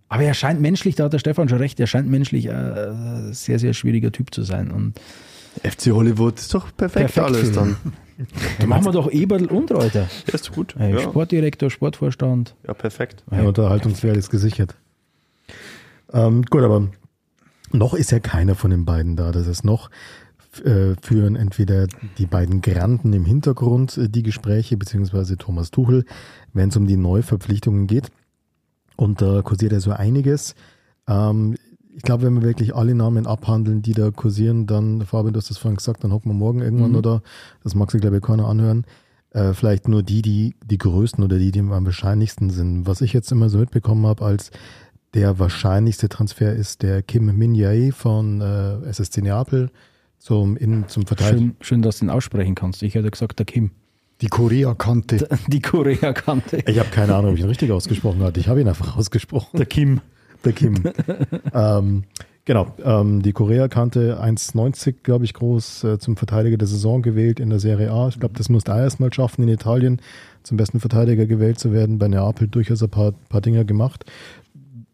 [0.10, 3.34] Aber er scheint menschlich, da hat der Stefan schon recht, er scheint menschlich äh, ein
[3.34, 4.72] sehr, sehr schwieriger Typ zu sein.
[4.72, 4.94] Und
[5.64, 7.70] FC Hollywood ist doch perfekt, Perfekt alles für dann.
[8.18, 8.28] ihn.
[8.60, 10.08] da machen wir doch Eberl und Reuter.
[10.28, 10.76] Ja, ist gut.
[10.80, 11.02] Ey, Ja.
[11.02, 12.56] Sportdirektor, Sportvorstand.
[12.68, 13.24] ja, perfekt.
[13.32, 14.76] Ja, Unterhaltungswert ist gesichert.
[16.14, 16.88] Ähm, gut, aber
[17.72, 19.32] noch ist ja keiner von den beiden da.
[19.32, 19.94] Das ist noch äh,
[21.02, 26.06] führen entweder die beiden Granden im Hintergrund äh, die Gespräche, beziehungsweise Thomas Tuchel,
[26.54, 28.10] wenn es um die Neuverpflichtungen geht.
[28.96, 30.56] Und da kursiert ja so einiges.
[31.08, 31.56] Ähm,
[31.96, 35.50] ich glaube, wenn wir wirklich alle Namen abhandeln, die da kursieren, dann, Fabian, du hast
[35.50, 37.24] das vorhin gesagt, dann hocken wir morgen irgendwann oder
[37.64, 38.86] das mag sich, glaube ich, keiner anhören.
[39.32, 42.86] Äh, vielleicht nur die, die die größten oder die, die am wahrscheinlichsten sind.
[42.86, 44.52] Was ich jetzt immer so mitbekommen habe, als
[45.14, 49.72] der wahrscheinlichste Transfer ist der Kim Min-jae von äh, SSC Neapel
[50.20, 51.40] zum, in, zum Verteidiger.
[51.40, 52.84] Schön, schön, dass du ihn aussprechen kannst.
[52.84, 53.72] Ich hätte gesagt, der Kim.
[54.22, 55.28] die Korea-Kante.
[55.48, 56.64] Die Korea-Kante.
[56.68, 58.40] Ich habe keine Ahnung, ob ich ihn richtig ausgesprochen hatte.
[58.40, 59.58] Ich habe ihn einfach ausgesprochen.
[59.58, 60.02] Der Kim.
[60.44, 60.76] Der Kim.
[61.54, 62.04] ähm,
[62.46, 67.50] genau, ähm, die Korea-Kante 1,90, glaube ich, groß äh, zum Verteidiger der Saison gewählt in
[67.50, 68.08] der Serie A.
[68.08, 70.02] Ich glaube, das musste er erstmal schaffen, in Italien
[70.44, 72.00] zum besten Verteidiger gewählt zu werden.
[72.00, 74.06] Bei Neapel durchaus ein paar, paar Dinger gemacht.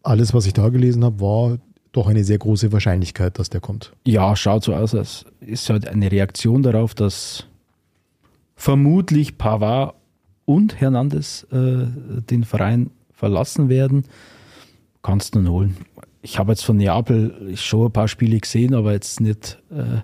[0.02, 1.58] Alles, was ich da gelesen habe, war
[1.94, 3.92] doch eine sehr große Wahrscheinlichkeit, dass der kommt.
[4.04, 7.46] Ja, schaut so aus, als ist halt eine Reaktion darauf, dass
[8.56, 9.94] vermutlich Pavard
[10.44, 11.86] und Hernandez äh,
[12.30, 14.04] den Verein verlassen werden.
[15.02, 15.76] Kannst du ihn holen.
[16.22, 20.00] Ich habe jetzt von Neapel schon ein paar Spiele gesehen, aber jetzt nicht äh,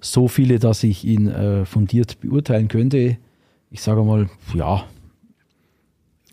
[0.00, 3.18] so viele, dass ich ihn äh, fundiert beurteilen könnte.
[3.70, 4.84] Ich sage mal, ja,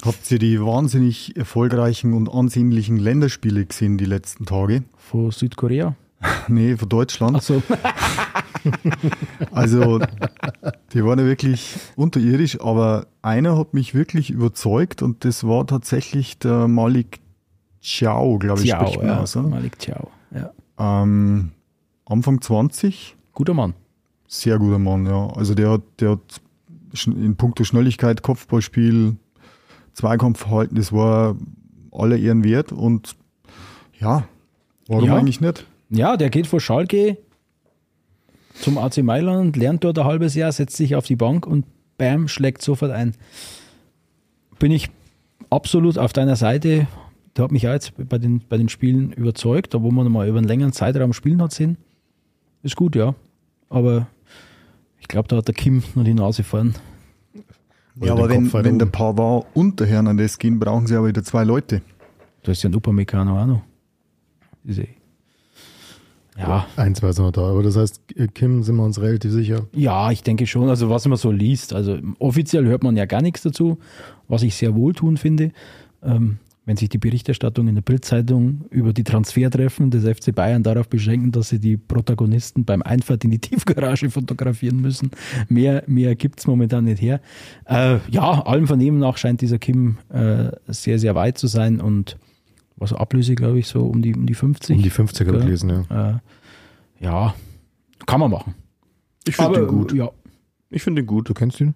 [0.06, 4.84] Habt ihr die wahnsinnig erfolgreichen und ansehnlichen Länderspiele gesehen die letzten Tage?
[4.98, 5.96] von Südkorea.
[6.48, 7.36] Nee, von Deutschland.
[7.36, 7.62] Also,
[9.52, 10.00] Also,
[10.94, 16.38] die waren ja wirklich unterirdisch, aber einer hat mich wirklich überzeugt und das war tatsächlich
[16.40, 17.20] der Malik
[17.82, 19.20] Ciao, glaube ich, Ciao, spricht man ja.
[19.22, 19.36] aus.
[19.38, 19.48] oder?
[19.48, 20.10] Malik Ciao.
[20.32, 20.52] Ja.
[20.78, 21.52] Ähm,
[22.06, 23.74] Anfang 20, Guter Mann.
[24.28, 25.28] sehr guter Mann, ja.
[25.36, 26.42] Also der hat, der hat
[27.06, 29.16] in puncto Schnelligkeit, Kopfballspiel,
[29.98, 31.36] Zweikampfverhalten, das war
[31.92, 33.16] aller Ehren wert und
[34.00, 34.28] ja,
[34.88, 35.16] warum Ja.
[35.16, 35.66] eigentlich nicht?
[35.90, 37.18] Ja, der geht vor Schalke
[38.62, 41.66] zum AC Mailand, lernt dort ein halbes Jahr, setzt sich auf die Bank und
[41.98, 43.16] bam, schlägt sofort ein.
[44.60, 44.90] Bin ich
[45.50, 46.88] absolut auf deiner Seite.
[47.36, 50.28] Der hat mich auch jetzt bei den, bei den Spielen überzeugt, da wo man mal
[50.28, 51.78] über einen längeren Zeitraum spielen hat sehen.
[52.62, 53.16] ist gut, ja.
[53.70, 54.08] Aber
[55.00, 56.76] ich glaube, da hat der Kim noch die Nase vorn.
[58.02, 58.86] Ja, aber wenn, Kopf weit wenn der.
[58.88, 61.82] Pavard und der Hernandez gehen, brauchen sie aber wieder zwei Leute.
[62.44, 63.62] Da ist ja ein Upamecano auch noch.
[64.64, 64.90] Ist eh-
[66.38, 67.42] Ja, Ein, zwei sind noch da.
[67.50, 68.02] Aber das heißt,
[68.36, 69.66] Kim sind wir uns relativ sicher.
[69.74, 70.70] ja, ich denke schon.
[70.70, 73.80] Also was man so liest, also offiziell hört man ja gar nichts dazu,
[74.28, 75.52] was ich sehr wohltun finde.
[76.04, 80.90] Ähm, wenn sich die Berichterstattung in der Bildzeitung über die Transfertreffen des FC Bayern darauf
[80.90, 85.12] beschränken, dass sie die Protagonisten beim Einfahrt in die Tiefgarage fotografieren müssen.
[85.48, 87.22] Mehr, mehr gibt es momentan nicht her.
[87.66, 92.18] Äh, ja, allem Vernehmen nach scheint dieser Kim äh, sehr, sehr weit zu sein und
[92.76, 94.76] was Ablöse, glaube ich, so um die, um die 50.
[94.76, 95.40] Um die 50er Ja.
[95.40, 96.10] gelesen, ja.
[96.12, 96.18] Äh,
[97.00, 97.34] ja,
[98.06, 98.56] kann man machen.
[99.26, 99.94] Ich finde den gut.
[99.94, 100.10] Ja,
[100.70, 101.30] Ich finde den gut.
[101.30, 101.76] Du kennst ihn?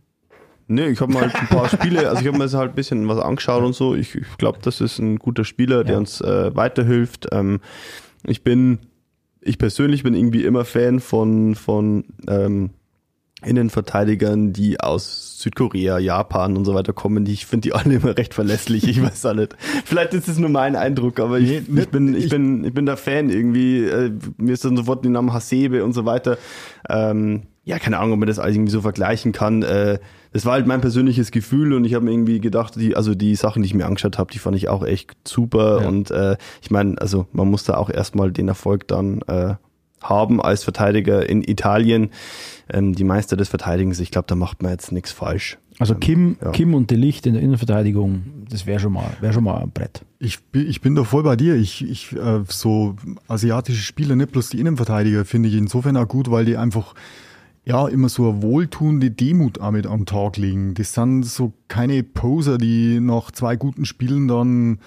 [0.72, 2.76] Nee, ich habe mal halt ein paar Spiele, also ich habe mir jetzt halt ein
[2.76, 3.96] bisschen was angeschaut und so.
[3.96, 6.00] Ich, ich glaube, das ist ein guter Spieler, der Ja.
[6.00, 7.28] uns äh, weiterhilft.
[7.32, 7.60] Ähm,
[8.26, 8.80] ich bin,
[9.42, 12.70] ich persönlich bin irgendwie immer Fan von, von ähm,
[13.44, 17.26] Innenverteidigern, die aus Südkorea, Japan und so weiter kommen.
[17.26, 18.88] Die, ich finde die alle immer recht verlässlich.
[18.88, 19.56] Ich weiß auch nicht.
[19.86, 22.86] Vielleicht ist es nur mein Eindruck, aber ich, Nee, ich bin, ich bin, ich bin
[22.86, 23.84] der Fan irgendwie.
[23.86, 26.38] Äh, mir ist dann sofort die Namen Hasebe und so weiter.
[26.88, 29.62] Ähm, ja, keine Ahnung, ob man das alles irgendwie so vergleichen kann.
[29.64, 30.00] Äh,
[30.34, 33.36] das war halt mein persönliches Gefühl und ich habe mir irgendwie gedacht, die, also die
[33.36, 35.82] Sachen, die ich mir angeschaut habe, die fand ich auch echt super.
[35.82, 35.88] Ja.
[35.88, 39.56] Und äh, ich meine, also man muss da auch erstmal den Erfolg dann äh,
[40.02, 42.10] haben als Verteidiger in Italien.
[42.74, 45.60] Ähm, die Meister des Verteidigens, ich glaube, da macht man jetzt nichts falsch.
[45.78, 46.50] also Kim, ja.
[46.52, 50.02] Kim und Delicht in der Innenverteidigung, das wäre schon mal, wäre schon mal ein Brett.
[50.18, 51.54] Ich, bin- ich bin da voll bei dir.
[51.56, 52.96] Ich, ich äh, so
[53.28, 56.96] asiatische Spieler, nicht bloß die Innenverteidiger, finde ich insofern auch gut, weil die einfach
[57.64, 60.74] ja immer so eine wohltuende Demut auch mit am Tag legen.
[60.74, 64.80] Das sind so keine Poser, die nach zwei guten Spielen dann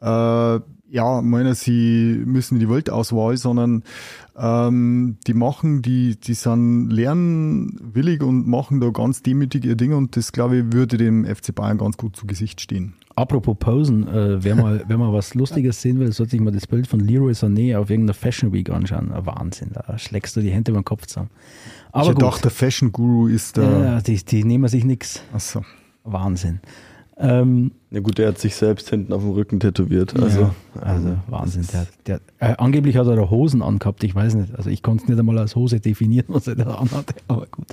[0.00, 0.60] äh,
[0.96, 3.84] ja meinen, sie müssen die Weltauswahl, sondern
[4.36, 10.16] ähm, die machen, die, die sind lernwillig und machen da ganz demütig ihr Ding und
[10.16, 12.94] das, glaube ich, würde dem FC Bayern ganz gut zu Gesicht stehen.
[13.14, 16.66] Apropos Posen, äh, wer, mal, wer mal was Lustiges sehen will, sollte sich mal das
[16.66, 19.12] Bild von Leroy Sané auf irgendeiner Fashion Week anschauen.
[19.14, 21.30] Wahnsinn, da schlägst du die Hände über den Kopf zusammen.
[21.92, 23.64] Aber ich gut, dachte, der Fashion Guru ist der.
[23.64, 25.22] ja, die, die nehmen sich nichts.
[25.32, 25.62] Achso.
[26.04, 26.60] Wahnsinn.
[27.18, 30.14] Ähm, Ja gut, der hat sich selbst hinten auf dem Rücken tätowiert.
[30.20, 31.66] Also, ja, also Wahnsinn.
[31.72, 34.54] Der, der, äh, angeblich hat er da Hosen angehabt, ich weiß nicht.
[34.54, 37.68] Also ich konnte es nicht einmal als Hose definieren, was er da anhatte, aber gut.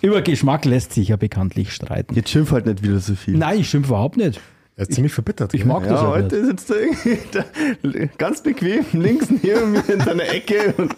[0.00, 2.14] Über Geschmack lässt sich ja bekanntlich streiten.
[2.14, 3.36] jetzt schimpf halt nicht wieder so viel.
[3.36, 4.40] Nein, ich schimpfe überhaupt nicht.
[4.76, 5.52] Er ist ziemlich verbittert.
[5.52, 6.46] Ich mag das Ja, heute nicht.
[6.46, 10.96] sitzt er irgendwie da, ganz bequem links neben mir in seiner Ecke und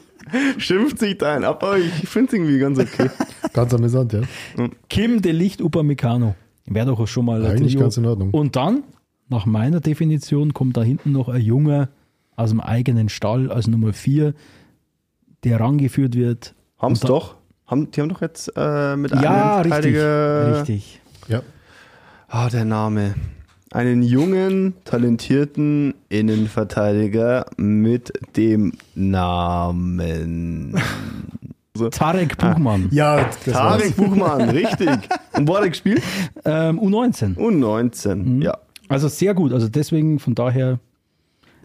[0.58, 3.10] schimpft sich da ein ab, aber ich finde es irgendwie ganz okay.
[3.52, 4.20] Ganz amüsant, ja.
[4.88, 6.36] Kim de Licht Upamecano.
[6.66, 8.30] Wäre doch schon mal Eigentlich ganz in Ordnung.
[8.30, 8.84] Und dann,
[9.28, 11.88] nach meiner Definition, kommt da hinten noch ein Junge
[12.36, 14.34] aus dem eigenen Stall als Nummer 4,
[15.44, 16.54] der rangeführt wird.
[16.78, 17.36] Haben es doch.
[17.66, 19.94] Haben, die haben doch jetzt äh, mit Ja, einem richtig.
[19.96, 20.58] Verteidiger.
[20.58, 21.00] Richtig.
[21.28, 21.42] Ja.
[22.28, 23.14] Ah, der Name.
[23.70, 30.74] Einen jungen, talentierten Innenverteidiger mit dem Namen.
[31.90, 33.78] Tarek Buchmann, Ja, das war's.
[33.82, 34.88] Tarek Buchmann, richtig.
[35.32, 36.02] Und wo hat er gespielt?
[36.44, 37.36] ähm, U19.
[37.36, 38.42] U19, Mhm.
[38.42, 38.58] ja.
[38.88, 39.52] Also sehr gut.
[39.52, 40.78] Also deswegen von daher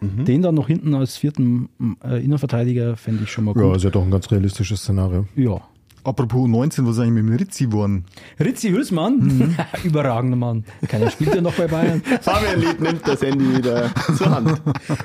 [0.00, 0.24] Mhm.
[0.24, 1.68] den dann noch hinten als vierten
[2.04, 3.76] äh, Innenverteidiger fände ich schon mal Ja, gut.
[3.76, 5.26] ist ja doch ein ganz realistisches Szenario.
[5.36, 5.60] Ja.
[6.08, 8.04] Apropos 19, was ist eigentlich mit dem Rizzi geworden?
[8.40, 9.56] Ritzi Hülsmann, Mhm.
[9.84, 10.64] überragender Mann.
[10.88, 12.02] Keiner spielt ja noch bei Bayern.
[12.22, 14.60] Fabian Lied nimmt das Handy wieder zur Hand.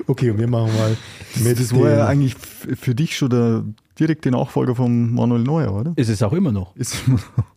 [0.07, 0.95] Okay, und wir machen mal
[1.43, 3.63] mit Das war ja eigentlich für dich schon der
[3.99, 5.93] direkte Nachfolger von Manuel Neuer, oder?
[5.97, 6.75] Ist es auch immer noch.
[6.75, 6.95] Ist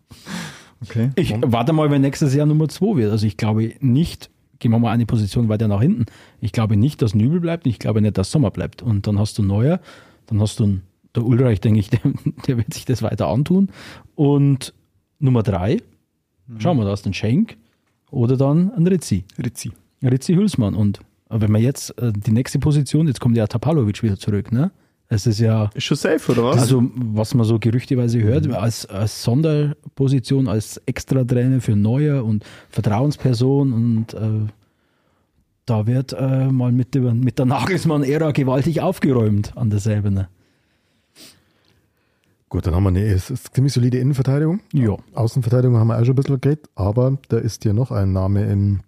[0.82, 1.10] okay.
[1.16, 3.12] Ich warte mal, wenn nächstes Jahr Nummer 2 wird.
[3.12, 6.06] Also ich glaube nicht, gehen wir mal eine Position weiter nach hinten.
[6.40, 7.64] Ich glaube nicht, dass Nübel bleibt.
[7.66, 8.82] und Ich glaube nicht, dass Sommer bleibt.
[8.82, 9.80] Und dann hast du Neuer,
[10.26, 10.82] dann hast du einen,
[11.16, 12.00] der Ulreich, denke ich, der,
[12.46, 13.70] der wird sich das weiter antun.
[14.14, 14.74] Und
[15.18, 15.78] Nummer 3,
[16.58, 17.56] schauen wir, da ist ein Schenk
[18.10, 19.24] oder dann ein Rizzi.
[19.42, 19.72] Rizzi.
[20.02, 20.74] Rizzi Hülsmann.
[20.74, 24.70] Und wenn man jetzt äh, die nächste Position, jetzt kommt ja Tapalovic wieder zurück, ne?
[25.08, 26.58] Es ist ja, Ist schon safe, oder was?
[26.58, 33.72] also was man so gerüchteweise hört, als, als Sonderposition, als Extratrainer für Neuer und Vertrauensperson
[33.72, 34.50] und äh,
[35.64, 40.26] da wird äh, mal mit der, mit der Nagelsmann-Ära gewaltig aufgeräumt an derselben.
[42.56, 44.60] Gut, dann haben wir eine es ist ziemlich solide Innenverteidigung.
[44.72, 44.96] Ja.
[45.12, 48.46] Außenverteidigung haben wir auch schon ein bisschen geredet, aber da ist ja noch ein Name
[48.50, 48.80] im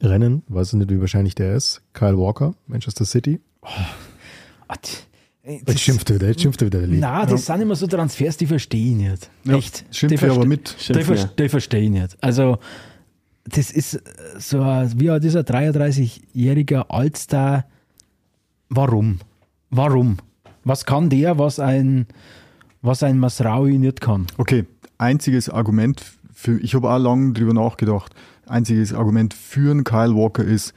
[0.00, 1.82] Rennen, weiß ich nicht, wie wahrscheinlich der ist.
[1.92, 3.38] Kyle Walker, Manchester City.
[4.80, 4.90] T-
[5.42, 6.86] ey, Jetzt schimpft er wieder, jetzt schimpft er wieder.
[6.86, 6.88] der.
[6.88, 9.30] Na, das sind immer so Transfers, die verstehe ich nicht.
[9.44, 9.84] Ja, Echt.
[9.90, 10.74] schimpfe Die aber mit.
[10.88, 11.24] Die, ver ja.
[11.38, 12.16] die verstehe ich nicht.
[12.22, 12.56] Also,
[13.44, 14.00] das ist äh,
[14.38, 15.42] so, ein- wie alt ist er?
[15.44, 17.66] 33-jähriger Allstar.
[18.70, 19.18] Warum?
[19.68, 20.16] Warum?
[20.64, 22.06] Was kann der, was ein,
[22.82, 24.26] was ein Masraui nicht kann?
[24.38, 24.64] Okay,
[24.98, 28.14] einziges Argument für, ich habe auch lange drüber nachgedacht,
[28.46, 30.74] einziges Argument für einen Kyle Walker ist,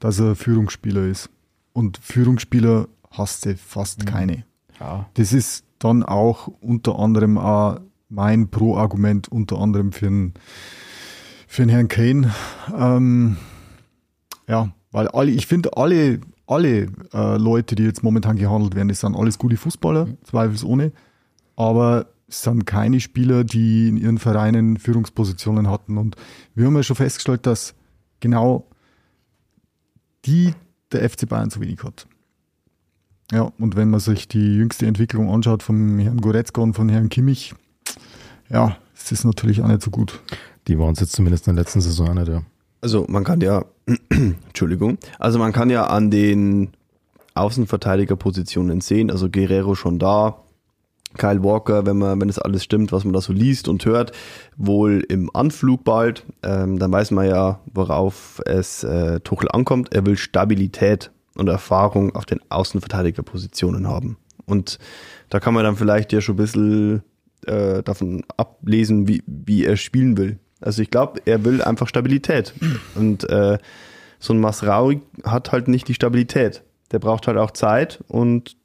[0.00, 1.30] dass er Führungsspieler ist.
[1.72, 4.44] Und Führungsspieler hast du fast keine.
[4.80, 5.06] Ja.
[5.14, 10.34] Das ist dann auch unter anderem auch mein Pro-Argument, unter anderem für den,
[11.46, 12.32] für den Herrn Kane.
[12.76, 13.36] Ähm,
[14.46, 19.00] ja, weil alle, ich finde alle, alle äh, Leute, die jetzt momentan gehandelt werden, das
[19.00, 20.92] sind alles gute Fußballer, zweifelsohne.
[21.58, 25.98] Aber es sind keine Spieler, die in ihren Vereinen Führungspositionen hatten.
[25.98, 26.14] Und
[26.54, 27.74] wir haben ja schon festgestellt, dass
[28.20, 28.68] genau
[30.24, 30.54] die
[30.92, 32.06] der FC Bayern zu wenig hat.
[33.32, 37.08] Ja, und wenn man sich die jüngste Entwicklung anschaut vom Herrn Goretzka und von Herrn
[37.08, 37.54] Kimmich,
[38.48, 40.22] ja, es ist natürlich auch nicht so gut.
[40.68, 42.44] Die waren es jetzt zumindest in der letzten Saison einer der.
[42.80, 43.64] Also man kann ja,
[44.10, 46.70] Entschuldigung, also man kann ja an den
[47.34, 50.44] Außenverteidigerpositionen sehen, also Guerrero schon da,
[51.16, 54.12] Kyle Walker, wenn man, wenn es alles stimmt, was man da so liest und hört,
[54.56, 59.94] wohl im Anflug bald, ähm, dann weiß man ja, worauf es äh, Tuchel ankommt.
[59.94, 64.16] Er will Stabilität und Erfahrung auf den Außenverteidigerpositionen haben.
[64.46, 64.78] Und
[65.30, 67.02] da kann man dann vielleicht ja schon ein bisschen
[67.46, 70.38] äh, davon ablesen, wie, wie er spielen will.
[70.60, 72.52] Also ich glaube, er will einfach Stabilität.
[72.94, 73.58] Und äh,
[74.18, 76.62] so ein Masraui hat halt nicht die Stabilität.
[76.90, 78.56] Der braucht halt auch Zeit und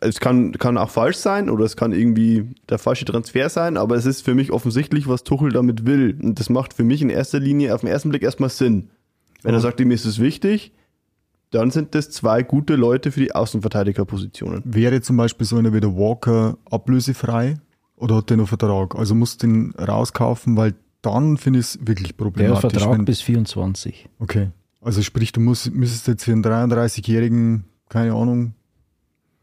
[0.00, 3.94] es kann, kann auch falsch sein oder es kann irgendwie der falsche Transfer sein, aber
[3.96, 6.18] es ist für mich offensichtlich, was Tuchel damit will.
[6.22, 8.90] Und das macht für mich in erster Linie auf den ersten Blick erstmal Sinn.
[9.42, 10.72] Wenn er sagt, ihm ist es wichtig,
[11.50, 14.62] dann sind das zwei gute Leute für die Außenverteidigerpositionen.
[14.64, 17.58] Wäre zum Beispiel so einer wie der Walker ablösefrei
[17.96, 18.94] oder hat der noch Vertrag?
[18.96, 22.60] Also muss den rauskaufen, weil dann finde ich es wirklich Der hat problematisch.
[22.60, 24.08] Vertrag wenn- bis 24.
[24.18, 24.50] okay.
[24.82, 28.54] Also sprich, du musst, müsstest jetzt für einen 33-Jährigen, keine Ahnung,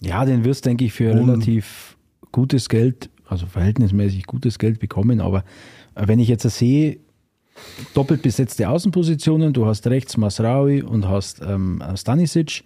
[0.02, 1.98] Ja, den wirst, denke ich, für relativ
[2.32, 5.22] gutes Geld, also verhältnismäßig gutes Geld bekommen.
[5.22, 5.44] Aber
[5.96, 7.00] wenn ich jetzt sehe,
[7.94, 12.64] doppelt besetzte Außenpositionen, du hast rechts Masraui und hast ähm, Stanisic,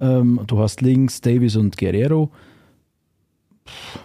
[0.00, 2.30] ähm, du hast links Davis und Guerrero.
[3.66, 3.98] Pff,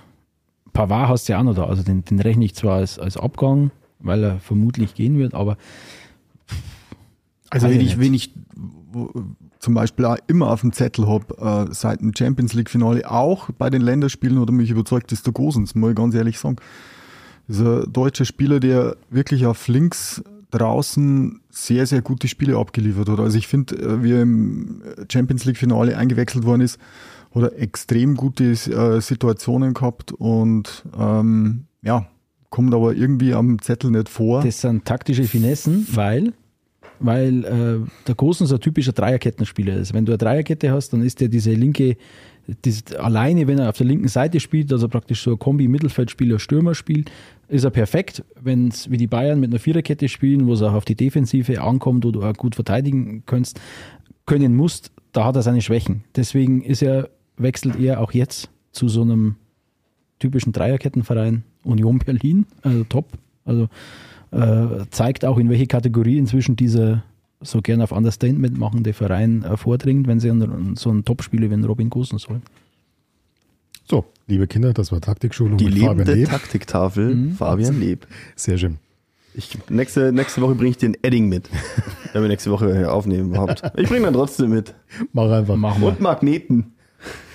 [0.74, 3.16] Pavard hast du ja auch noch da, also den, den rechne ich zwar als, als
[3.16, 5.58] Abgang, weil er vermutlich gehen wird, aber
[7.50, 8.34] Also wenn ich wenn ich
[9.66, 13.50] zum Beispiel auch immer auf dem Zettel habe, äh, seit dem Champions League Finale, auch
[13.58, 16.58] bei den Länderspielen oder mich überzeugt ist der Gosens, muss ich ganz ehrlich sagen.
[17.50, 23.20] Ein deutscher Spieler, der wirklich auf links draußen sehr, sehr gute Spiele abgeliefert hat.
[23.20, 26.80] Also ich finde, äh, wie er im Champions League Finale eingewechselt worden ist,
[27.34, 32.06] hat er extrem gute äh, Situationen gehabt und ähm, ja,
[32.52, 34.44] kommt aber irgendwie am Zettel nicht vor.
[34.44, 36.34] Das sind taktische Finessen, weil,
[37.00, 39.94] weil äh, der Gosens ein typischer Dreierkettenspieler ist.
[39.94, 41.98] Wenn du eine Dreierkette hast, dann ist der diese linke,
[42.64, 46.76] dieses, alleine, wenn er auf der linken Seite spielt, also praktisch so ein Kombi-Mittelfeldspieler, Stürmer
[46.76, 47.12] spielt,
[47.48, 48.24] ist er perfekt.
[48.42, 51.62] Wenn es wie die Bayern mit einer Viererkette spielen, wo es auch auf die Defensive
[51.62, 53.60] ankommt, wo du auch gut verteidigen kannst,
[54.26, 56.04] können musst, da hat er seine Schwächen.
[56.16, 59.36] Deswegen ist er, wechselt er auch jetzt zu so einem
[60.20, 63.08] typischen Dreierkettenverein Union Berlin, also top.
[63.46, 63.70] Also
[64.36, 67.04] äh, zeigt auch, in welche Kategorie inzwischen dieser
[67.42, 71.54] so gern auf Understatement machende Verein äh, vordringt, wenn sie an, so einen Topspieler wie
[71.54, 72.42] einen Robin Gosens holen.
[73.88, 76.30] So, liebe Kinder, das war Taktikschulung Die mit Fabian lebende Leb.
[76.30, 78.08] Taktiktafel Fabian Leb.
[78.36, 78.78] Sehr schön.
[79.36, 81.50] Ich, nächste, nächste Woche bringe ich den Edding mit.
[82.14, 83.62] Wenn wir nächste Woche aufnehmen überhaupt.
[83.76, 84.74] Ich bringe dann trotzdem mit.
[85.12, 85.58] Mach einfach.
[85.58, 85.90] Machen wir.
[85.90, 86.74] Und Magneten.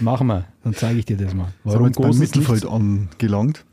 [0.01, 0.47] Machen wir.
[0.65, 1.49] Dann zeige ich dir das mal.
[1.65, 3.65] Sind wir jetzt beim Gosens Mittelfeld nicht- angelangt?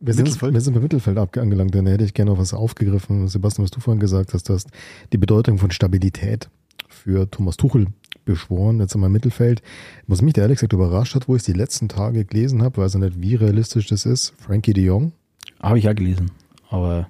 [0.00, 0.54] Wir sind, Mittelfeld?
[0.54, 3.26] wir sind beim Mittelfeld angelangt, dann hätte ich gerne noch was aufgegriffen.
[3.26, 4.68] Sebastian, was du vorhin gesagt hast, du hast
[5.12, 6.48] die Bedeutung von Stabilität
[6.88, 7.88] für Thomas Tuchel
[8.24, 9.60] beschworen, jetzt im Mittelfeld.
[10.06, 12.80] Was mich da ehrlich gesagt überrascht hat, wo ich es die letzten Tage gelesen habe,
[12.80, 14.34] weiß ich nicht, wie realistisch das ist.
[14.38, 15.12] Frankie de Jong.
[15.60, 16.30] Habe ich auch gelesen,
[16.70, 17.08] aber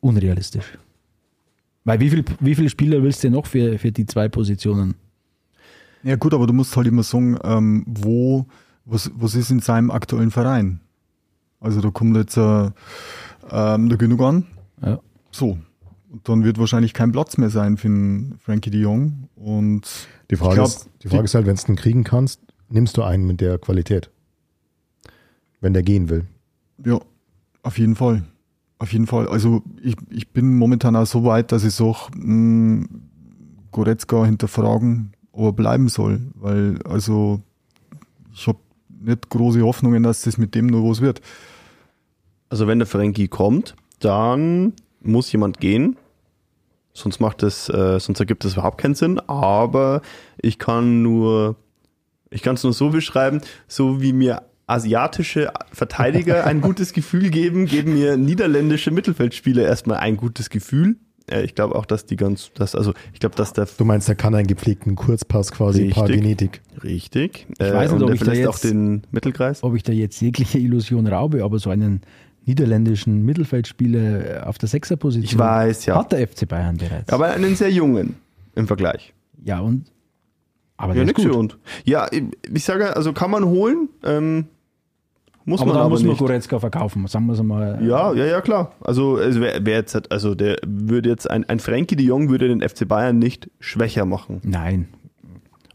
[0.00, 0.76] unrealistisch.
[1.84, 4.94] Weil wie, viel, wie viele Spieler willst du noch für, für die zwei Positionen?
[6.02, 8.46] Ja gut, aber du musst halt immer sagen, ähm, wo,
[8.84, 10.80] was, was ist in seinem aktuellen Verein?
[11.60, 12.70] Also da kommt jetzt äh,
[13.50, 14.46] ähm, der genug an.
[14.82, 15.00] Ja.
[15.30, 15.58] So.
[16.10, 19.28] Und dann wird wahrscheinlich kein Platz mehr sein für den Frankie de Jong.
[19.36, 19.82] Und
[20.30, 22.40] Die Frage, glaub, ist, die Frage ist halt, wenn du ihn kriegen kannst,
[22.70, 24.10] nimmst du einen mit der Qualität.
[25.60, 26.24] Wenn der gehen will.
[26.84, 26.98] ja,
[27.62, 28.24] auf jeden Fall.
[28.78, 29.26] Auf jeden Fall.
[29.28, 32.86] Also ich, ich bin momentan auch so weit, dass ich sage, mh,
[33.72, 36.20] Goretzka hinterfragen, ob er bleiben soll.
[36.34, 37.42] Weil also
[38.32, 38.60] ich habe
[39.00, 41.20] nicht große Hoffnungen, dass das mit dem nur was wird.
[42.50, 45.96] Also wenn der Frankie kommt, dann muss jemand gehen.
[46.94, 49.20] Sonst macht es, äh, sonst ergibt es überhaupt keinen Sinn.
[49.28, 50.02] Aber
[50.40, 51.56] ich kann nur
[52.30, 57.64] Ich kann es nur so beschreiben, so wie mir asiatische Verteidiger ein gutes Gefühl geben,
[57.64, 60.96] geben mir niederländische Mittelfeldspieler erstmal ein gutes Gefühl.
[61.30, 64.08] Äh, Ich glaube auch, dass die ganz, dass, also ich glaube, dass der Du meinst,
[64.10, 65.94] er kann einen gepflegten Kurzpass quasi, Richtig.
[65.96, 66.60] paar Genetik.
[66.84, 67.46] richtig.
[67.52, 69.62] Ich weiß nicht, und ob der ich da jetzt- auch den Mittelkreis.
[69.62, 72.02] Ob ich da jetzt jegliche Illusion raube, aber so einen
[72.48, 75.96] niederländischen Mittelfeldspieler auf der Sechserposition Ich weiß, ja.
[75.96, 77.12] hat der FC Bayern bereits.
[77.12, 78.16] Aber einen sehr jungen
[78.56, 79.14] im Vergleich.
[79.44, 79.84] ja, und
[80.80, 81.58] aber Ja, der ist nix für und.
[81.84, 82.22] Ja, ich,
[82.52, 84.46] ich sage, also kann man holen, ähm,
[85.44, 86.18] muss Aber man da aber muss man nicht.
[86.18, 87.78] Goretzka verkaufen, sagen wir es einmal.
[87.82, 88.72] Ja, ja, ja, klar.
[88.82, 92.28] Also, also wer, wer jetzt hat, also der würde jetzt ein, ein Frankie de Jong
[92.28, 94.40] würde den FC Bayern nicht schwächer machen.
[94.44, 94.88] Nein,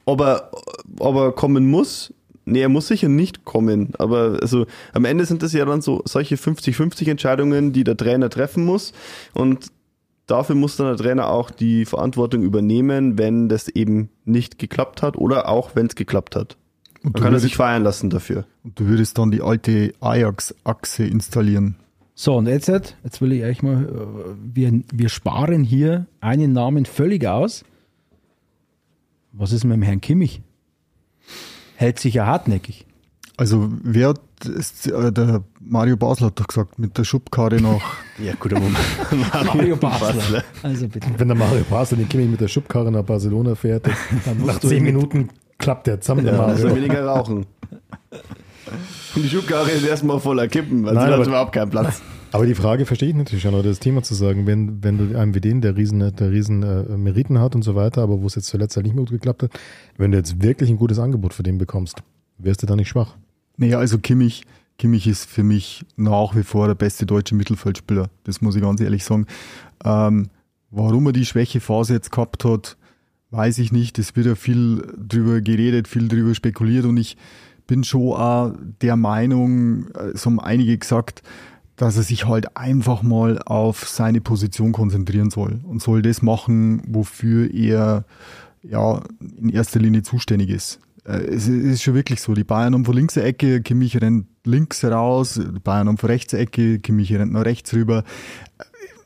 [0.05, 0.51] Ob er,
[0.99, 2.13] ob er kommen muss,
[2.45, 3.93] nee, er muss sicher nicht kommen.
[3.97, 8.29] Aber also am Ende sind das ja dann so solche 50-50 Entscheidungen, die der Trainer
[8.29, 8.93] treffen muss.
[9.33, 9.67] Und
[10.27, 15.17] dafür muss dann der Trainer auch die Verantwortung übernehmen, wenn das eben nicht geklappt hat
[15.17, 16.57] oder auch wenn es geklappt hat.
[17.03, 18.45] Und Dann kann er sich feiern lassen dafür.
[18.63, 21.75] und du würdest dann die alte Ajax-Achse installieren.
[22.15, 26.85] So, und jetzt, jetzt will ich euch mal, äh, wir, wir sparen hier einen Namen
[26.85, 27.65] völlig aus.
[29.33, 30.41] Was ist mit dem Herrn Kimmich?
[31.75, 32.85] Hält sich ja hartnäckig.
[33.37, 37.81] Also wer hat das, äh, der Mario Basler hat doch gesagt, mit der Schubkarre nach
[38.23, 38.77] Ja, guter Moment.
[39.45, 40.43] Mario Basler.
[40.61, 41.07] Also bitte.
[41.17, 43.95] Wenn der Mario Basler den Kimmich mit der Schubkarre nach Barcelona fährt, dann
[44.45, 46.83] nach zehn Minuten klappt der zusammen, der Ja, also Mario.
[46.83, 47.45] weniger rauchen.
[49.15, 52.01] Und die Schubkarre ist erstmal voller Kippen, also Nein, da aber- hat überhaupt keinen Platz.
[52.33, 55.19] Aber die Frage verstehe ich natürlich schon, oder das Thema zu sagen, wenn, wenn du
[55.19, 58.25] einen wie den, der riesen, der riesen äh, Meriten hat und so weiter, aber wo
[58.25, 59.51] es jetzt zuletzt halt nicht mehr gut geklappt hat,
[59.97, 62.01] wenn du jetzt wirklich ein gutes Angebot für den bekommst,
[62.39, 63.15] wärst du da nicht schwach?
[63.57, 64.45] Naja, also Kimmich,
[64.79, 68.09] Kimmich ist für mich nach wie vor der beste deutsche Mittelfeldspieler.
[68.23, 69.27] Das muss ich ganz ehrlich sagen.
[69.85, 70.29] Ähm,
[70.71, 72.77] warum er die Schwächephase jetzt gehabt hat,
[73.29, 73.99] weiß ich nicht.
[73.99, 77.15] Es wird ja viel drüber geredet, viel drüber spekuliert und ich
[77.67, 81.21] bin schon auch der Meinung, äh, es haben einige gesagt,
[81.83, 86.81] dass er sich halt einfach mal auf seine Position konzentrieren soll und soll das machen,
[86.87, 88.05] wofür er
[88.61, 89.03] ja
[89.37, 90.79] in erster Linie zuständig ist.
[91.05, 92.33] Äh, Es ist schon wirklich so.
[92.33, 96.31] Die Bayern haben von links Ecke, Kimmich rennt links raus, die Bayern haben von rechts
[96.33, 98.05] Ecke, Kimmich rennt nach rechts rüber.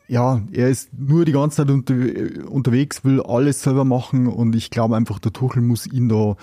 [0.09, 1.93] Ja, er ist nur die ganze Zeit unter,
[2.49, 6.37] unterwegs, will alles selber machen und ich glaube einfach, der Tuchel muss ihn da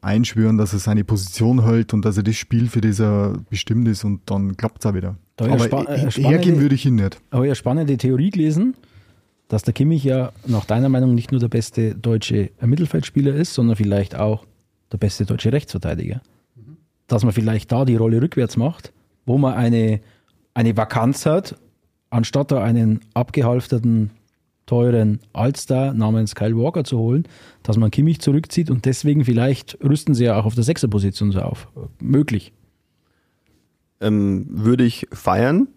[0.00, 3.86] einschwören, dass er seine Position hält und dass er das Spiel, für das er bestimmt
[3.88, 5.16] ist und dann klappt es auch wieder.
[5.36, 7.20] Da ja Aber äh, hergehen würde ich ihn nicht.
[7.30, 8.74] habe ich eine spannende Theorie gelesen,
[9.48, 13.76] dass der Kimmich ja nach deiner Meinung nicht nur der beste deutsche Mittelfeldspieler ist, sondern
[13.76, 14.46] vielleicht auch
[14.92, 16.22] der beste deutsche Rechtsverteidiger.
[17.06, 18.92] Dass man vielleicht da die Rolle rückwärts macht,
[19.26, 20.00] wo man eine,
[20.54, 21.56] eine Vakanz hat,
[22.10, 24.10] anstatt da einen abgehalfterten,
[24.66, 27.24] teuren Allstar namens Kyle Walker zu holen,
[27.64, 31.40] dass man Kimmich zurückzieht und deswegen vielleicht rüsten sie ja auch auf der Sechserposition so
[31.40, 31.68] auf.
[32.00, 32.52] Möglich.
[34.00, 35.68] ähm, würde ich feiern,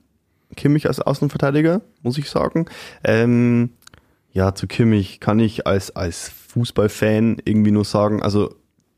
[0.55, 2.67] Kimmich als Außenverteidiger, muss ich sagen.
[3.03, 3.71] Ähm,
[4.31, 8.55] ja, zu Kimmich kann ich als, als Fußballfan irgendwie nur sagen, also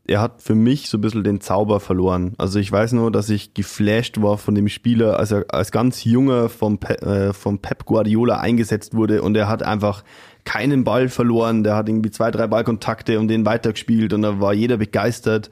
[0.08, 2.34] er hat für mich so ein bisschen den Zauber verloren.
[2.38, 6.04] Also ich weiß nur, dass ich geflasht war von dem Spieler, als er als ganz
[6.04, 10.04] junger vom, Pe äh, vom Pep Guardiola eingesetzt wurde und er hat einfach
[10.44, 14.54] keinen Ball verloren, der hat irgendwie zwei, drei Ballkontakte und den weitergespielt und da war
[14.54, 15.50] jeder begeistert.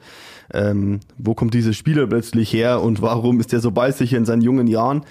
[0.53, 4.41] Ähm, wo kommt dieser Spieler plötzlich her und warum ist er so ballsicher in seinen
[4.41, 5.03] jungen Jahren?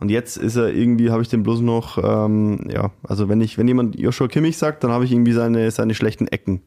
[0.00, 3.58] Und jetzt ist er irgendwie, habe ich den bloß noch, ähm, ja, also wenn ich,
[3.58, 6.62] wenn jemand Joshua Kimmich sagt, dann habe ich irgendwie seine, seine schlechten Ecken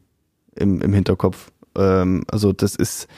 [0.54, 1.50] im, im Hinterkopf.
[1.76, 3.08] Ähm, also das ist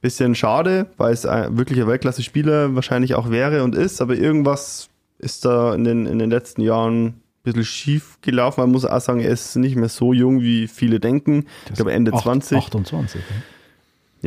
[0.00, 5.44] bisschen schade, weil es ein wirklicher Weltklasse-Spieler wahrscheinlich auch wäre und ist, aber irgendwas ist
[5.46, 8.60] da in den, in den letzten Jahren ein bisschen schief gelaufen.
[8.60, 11.46] Man muss auch sagen, er ist nicht mehr so jung, wie viele denken.
[11.68, 12.58] Ich glaube Ende Acht- 20.
[12.58, 13.20] 28.
[13.30, 13.36] ja.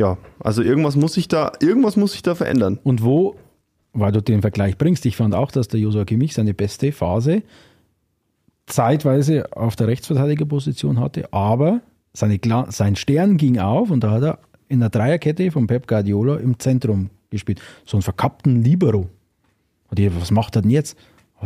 [0.10, 2.78] Ja, also irgendwas muss sich da, irgendwas muss sich da verändern.
[2.84, 3.36] Und wo,
[3.93, 7.41] weil du den Vergleich bringst, ich fand auch, dass der Joshua Kimmich seine beste Phase
[8.68, 11.82] zeitweise auf der Rechtsverteidigerposition hatte, aber
[12.14, 12.39] seine,
[12.70, 16.60] sein Stern ging auf und da hat er in der Dreierkette von Pep Guardiola im
[16.60, 17.62] Zentrum gespielt.
[17.86, 19.10] So einen verkappten Libero.
[19.89, 20.97] Und ich, was macht er denn jetzt?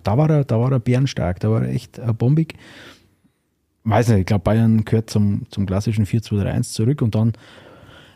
[0.03, 2.55] Da war er, da war er bärenstark, da war er echt äh, bombig.
[3.83, 7.33] Weiß nicht, ich glaube, Bayern gehört zum, zum klassischen 4-2-3-1 zurück und dann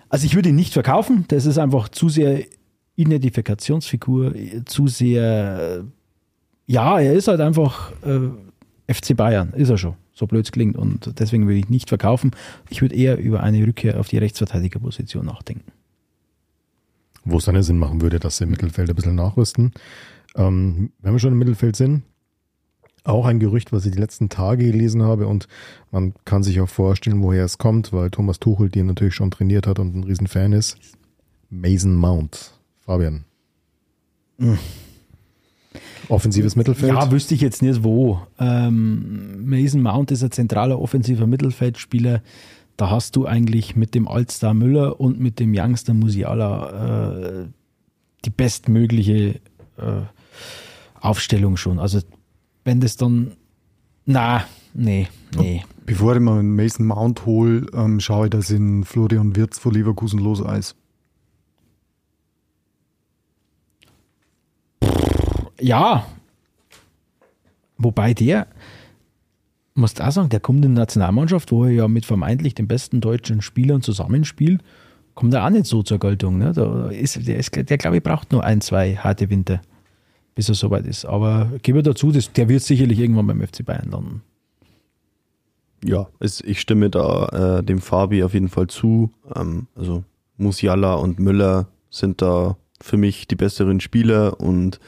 [0.10, 2.44] also ich würde ihn nicht verkaufen, das ist einfach zu sehr
[2.96, 4.34] Identifikationsfigur,
[4.66, 8.30] zu sehr, äh, ja, er ist halt einfach äh,
[8.88, 12.32] FC Bayern, ist er schon, so blöd es klingt und deswegen würde ich nicht verkaufen.
[12.70, 15.72] Ich würde eher über eine Rückkehr auf die Rechtsverteidigerposition nachdenken.
[17.24, 19.72] Wo es dann ja Sinn machen würde, dass sie im Mittelfeld ein bisschen nachrüsten.
[20.36, 22.04] Ähm, wenn wir schon im Mittelfeld sind,
[23.04, 25.48] Auch ein Gerücht, was ich die letzten Tage gelesen habe und
[25.92, 29.68] man kann sich auch vorstellen, woher es kommt, weil Thomas Tuchel den natürlich schon trainiert
[29.68, 30.78] hat und ein Riesenfan ist.
[31.52, 32.54] Mason Mount.
[32.80, 33.26] Fabian.
[34.40, 34.58] Hm.
[36.10, 36.94] Offensives Mittelfeld?
[36.94, 38.20] Ja, wüsste ich jetzt nicht wo.
[38.40, 42.22] Ähm, Mason Mount ist ein zentraler offensiver Mittelfeldspieler.
[42.78, 47.46] Da hast du eigentlich mit dem Altstar Müller und mit dem Youngster Musiala äh,
[48.26, 49.40] die bestmögliche
[49.78, 50.02] äh,
[51.00, 51.80] Aufstellung schon.
[51.80, 52.02] Also
[52.64, 53.34] wenn das dann,
[54.06, 54.44] na,
[54.74, 55.64] nee, nee.
[55.86, 59.72] Bevor ich mal einen Mason Mount hole, ähm, schaue ich, dass in Florian Wirtz vor
[59.72, 60.76] Leverkusen los ist.
[65.66, 66.06] Ja.
[67.80, 68.46] Wobei der,
[69.74, 73.02] musst auch sagen, der kommt in die Nationalmannschaft, wo er ja mit vermeintlich den besten
[73.02, 74.62] deutschen Spielern zusammenspielt,
[75.16, 76.38] kommt er auch nicht so zur Geltung.
[76.38, 76.54] Ne?
[76.54, 79.60] Da ist, der, ist, der glaube ich, braucht nur ein, zwei harte Winter,
[80.36, 81.04] bis er soweit ist.
[81.04, 84.22] Aber gebe dazu, das, der wird sicherlich irgendwann beim FC Bayern landen.
[85.84, 89.10] Ja, es, ich stimme da äh, dem Fabi auf jeden Fall zu.
[89.36, 90.04] Ähm, also
[90.38, 94.80] Musiala und Müller sind da für mich die besseren Spieler und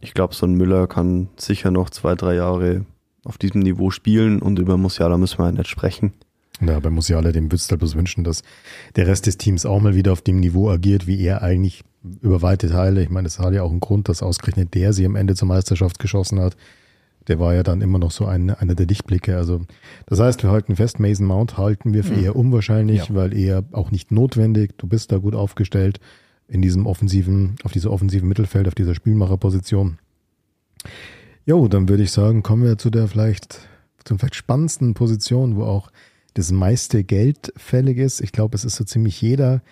[0.00, 2.84] ich glaube, so ein Müller kann sicher noch zwei, drei Jahre
[3.24, 6.12] auf diesem Niveau spielen und über Musiala müssen wir ja nicht sprechen.
[6.60, 8.42] Ja, bei Musiala, dem würdest du halt bloß wünschen, dass
[8.94, 11.82] der Rest des Teams auch mal wieder auf dem Niveau agiert, wie er eigentlich
[12.22, 13.02] über weite Teile.
[13.02, 15.48] Ich meine, es hat ja auch einen Grund, dass ausgerechnet der sie am Ende zur
[15.48, 16.56] Meisterschaft geschossen hat.
[17.28, 19.36] Der war ja dann immer noch so ein, einer der Lichtblicke.
[19.36, 19.62] Also,
[20.06, 22.24] das heißt, wir halten fest, Mason Mount halten wir für mhm.
[22.24, 23.14] eher unwahrscheinlich, ja.
[23.14, 24.78] weil eher auch nicht notwendig.
[24.78, 26.00] Du bist da gut aufgestellt
[26.48, 29.98] in diesem offensiven, auf dieser offensiven Mittelfeld, auf dieser Spielmacherposition.
[31.44, 33.68] Jo, dann würde ich sagen, kommen wir zu der vielleicht,
[34.04, 35.90] zum vielleicht spannendsten Position, wo auch
[36.34, 38.20] das meiste Geld fällig ist.
[38.20, 39.62] Ich glaube, es ist so ziemlich jeder,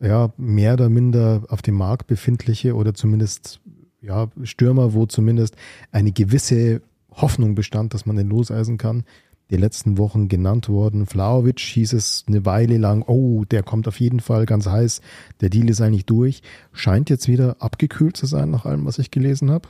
[0.00, 3.60] ja, mehr oder minder auf dem Markt befindliche oder zumindest,
[4.00, 5.56] ja, Stürmer, wo zumindest
[5.92, 9.04] eine gewisse Hoffnung bestand, dass man den loseisen kann
[9.50, 11.06] die letzten Wochen genannt worden.
[11.06, 15.00] Flauwitsch hieß es eine Weile lang, oh, der kommt auf jeden Fall ganz heiß,
[15.40, 16.42] der Deal ist eigentlich durch.
[16.72, 19.68] Scheint jetzt wieder abgekühlt zu sein, nach allem, was ich gelesen habe.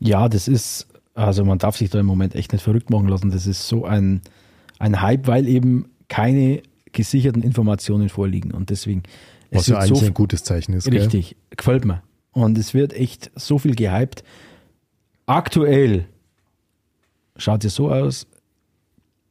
[0.00, 3.30] Ja, das ist, also man darf sich da im Moment echt nicht verrückt machen lassen.
[3.30, 4.22] Das ist so ein,
[4.78, 6.62] ein Hype, weil eben keine
[6.92, 8.50] gesicherten Informationen vorliegen.
[8.50, 9.02] Und deswegen.
[9.52, 10.90] Was ja eigentlich so ein gutes Zeichen ist.
[10.90, 11.56] Richtig, gell?
[11.56, 12.02] gefällt mir.
[12.32, 14.22] Und es wird echt so viel gehypt.
[15.26, 16.06] Aktuell
[17.36, 18.26] schaut es so aus,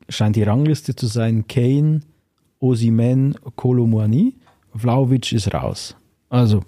[0.09, 2.01] scheint die Rangliste zu sein: Kane,
[2.59, 4.35] Osimen, Kolomouani.
[4.73, 5.95] Vlaovic ist raus.
[6.29, 6.63] Also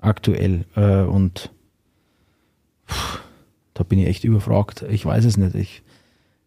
[0.00, 0.64] aktuell.
[0.74, 1.50] Äh, und
[2.88, 3.20] pff,
[3.74, 4.84] da bin ich echt überfragt.
[4.90, 5.54] Ich weiß es nicht.
[5.54, 5.82] Ich,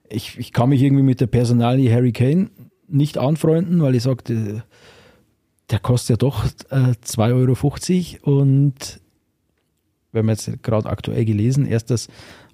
[0.10, 2.50] ich, ich kann mich irgendwie mit der Personalie Harry Kane
[2.88, 4.64] nicht anfreunden, weil ich sagte,
[5.70, 9.02] der kostet ja doch äh, 2,50 Euro und
[10.12, 12.08] wir haben jetzt gerade aktuell gelesen, erst das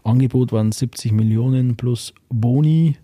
[0.04, 2.96] Angebot waren 70 Millionen plus Boni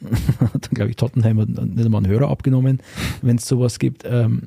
[0.00, 2.80] dann glaube ich, Tottenham hat nicht einmal einen Hörer abgenommen,
[3.22, 4.04] wenn es sowas gibt.
[4.04, 4.42] Ähm,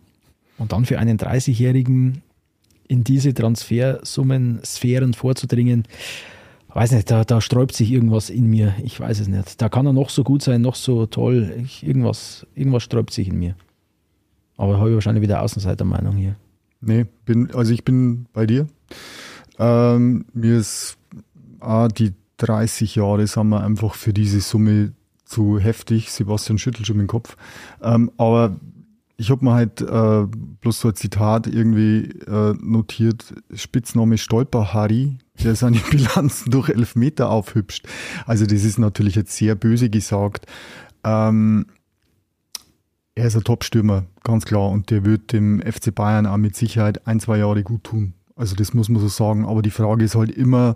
[0.57, 2.21] und dann für einen 30-Jährigen
[2.87, 5.85] in diese Transfersummen, Sphären vorzudringen,
[6.69, 8.73] weiß nicht, da, da sträubt sich irgendwas in mir.
[8.83, 9.61] Ich weiß es nicht.
[9.61, 11.53] Da kann er noch so gut sein, noch so toll.
[11.63, 13.55] Ich, irgendwas, irgendwas sträubt sich in mir.
[14.57, 16.35] Aber habe ich wahrscheinlich wieder Außenseitermeinung hier.
[16.81, 18.67] Nee, bin, also ich bin bei dir.
[19.57, 20.97] Ähm, mir ist
[21.59, 24.93] ah, die 30 Jahre, sagen wir, einfach für diese Summe
[25.33, 26.11] zu heftig.
[26.11, 27.35] Sebastian schüttelt schon den Kopf.
[27.81, 28.55] Ähm, aber
[29.17, 30.25] ich habe mir halt äh,
[30.61, 37.29] bloß so ein Zitat irgendwie äh, notiert, Spitzname Stolper Harry, der seine Bilanzen durch Elfmeter
[37.29, 37.87] aufhübscht.
[38.25, 40.45] Also das ist natürlich jetzt sehr böse gesagt.
[41.03, 41.67] Ähm,
[43.15, 47.05] er ist ein Top-Stürmer, ganz klar, und der wird dem FC Bayern auch mit Sicherheit
[47.05, 48.13] ein, zwei Jahre gut tun.
[48.35, 49.45] Also das muss man so sagen.
[49.45, 50.75] Aber die Frage ist halt immer,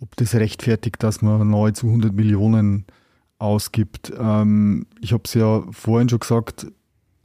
[0.00, 2.84] ob das rechtfertigt, dass man nahezu 100 Millionen
[3.40, 4.12] ausgibt.
[4.18, 6.66] Ähm, ich habe es ja vorhin schon gesagt,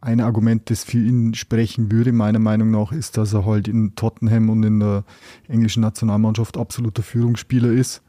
[0.02, 3.96] ein Argument, das für ihn sprechen würde, meiner Meinung nach, ist, dass er halt in
[3.96, 5.04] Tottenham und in der
[5.48, 8.02] englischen Nationalmannschaft absoluter Führungsspieler ist.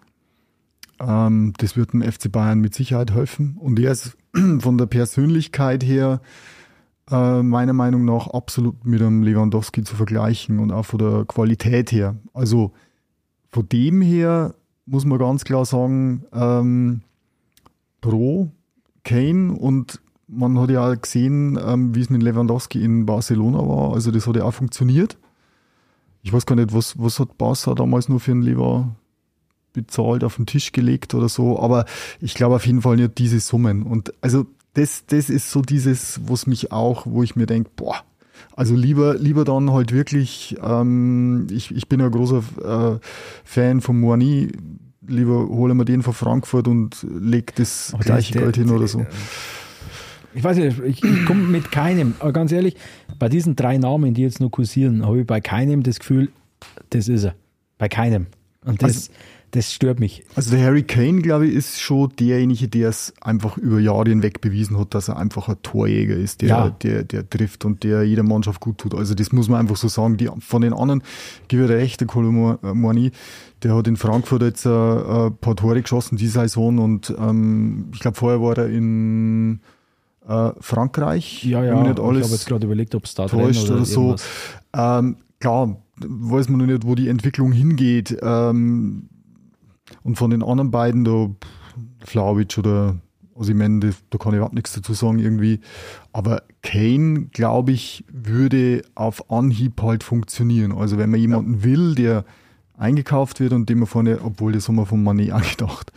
[1.00, 3.56] Ähm, das wird dem FC Bayern mit Sicherheit helfen.
[3.58, 4.16] Und er ist
[4.58, 6.20] von der Persönlichkeit her
[7.10, 11.92] äh, meiner Meinung nach absolut mit einem Lewandowski zu vergleichen und auch von der Qualität
[11.92, 12.16] her.
[12.34, 12.72] Also
[13.50, 14.54] von dem her
[14.84, 17.00] muss man ganz klar sagen, ähm,
[18.06, 18.48] pro
[19.04, 23.94] Kane und man hat ja auch gesehen, ähm, wie es mit Lewandowski in Barcelona war.
[23.94, 25.16] Also das hat ja auch funktioniert.
[26.22, 28.96] Ich weiß gar nicht, was, was hat Barca damals nur für einen Lever
[29.72, 31.60] bezahlt, auf den Tisch gelegt oder so.
[31.60, 31.84] Aber
[32.20, 33.84] ich glaube auf jeden Fall nicht diese Summen.
[33.84, 38.02] Und also das, das ist so dieses, was mich auch, wo ich mir denke, boah,
[38.54, 42.42] also lieber, lieber dann halt wirklich, ähm, ich, ich bin ein großer
[42.96, 42.98] äh,
[43.44, 44.50] Fan von Moani,
[45.08, 48.86] lieber holen wir den von Frankfurt und leg das Aber gleiche der- Geld hin oder
[48.86, 49.04] so.
[50.34, 52.76] Ich weiß nicht, ich, ich komme mit keinem, aber ganz ehrlich,
[53.18, 56.28] bei diesen drei Namen, die jetzt nur kursieren, habe ich bei keinem das Gefühl,
[56.90, 57.34] das ist er.
[57.78, 58.26] Bei keinem.
[58.64, 59.10] Und das,
[59.52, 60.24] das stört mich.
[60.34, 64.40] Also der Harry Kane, glaube ich, ist schon derjenige, der es einfach über Jahre hinweg
[64.42, 66.70] bewiesen hat, dass er einfach ein Torjäger ist, der, Ja.
[66.70, 68.94] der, der trifft und der jeder Mannschaft gut tut.
[68.94, 70.16] Also das muss man einfach so sagen.
[70.18, 71.02] Die, von den anderen
[71.48, 73.12] gebe ich recht, der Colomani,
[73.62, 78.00] der hat in Frankfurt jetzt äh, ein paar Tore geschossen die Saison und ähm, ich
[78.00, 79.60] glaube vorher war er in
[80.28, 81.44] äh, Frankreich.
[81.44, 84.16] Ja, ja, ich nicht habe jetzt gerade überlegt, ob es da täuscht oder, oder so.
[84.74, 88.16] Ähm, klar, weiß man noch nicht, wo die Entwicklung hingeht.
[88.22, 89.08] Ähm,
[90.02, 91.30] und von den anderen beiden, da
[92.04, 92.96] Flauwitsch oder
[93.34, 95.60] Osimhen, da da kann ich überhaupt nichts dazu sagen irgendwie.
[96.12, 100.72] Aber Kane, glaube ich, würde auf Anhieb halt funktionieren.
[100.72, 102.24] Also wenn man jemanden will, der
[102.76, 105.92] eingekauft wird und dem man vorne, obwohl das haben wir von Mané angedacht.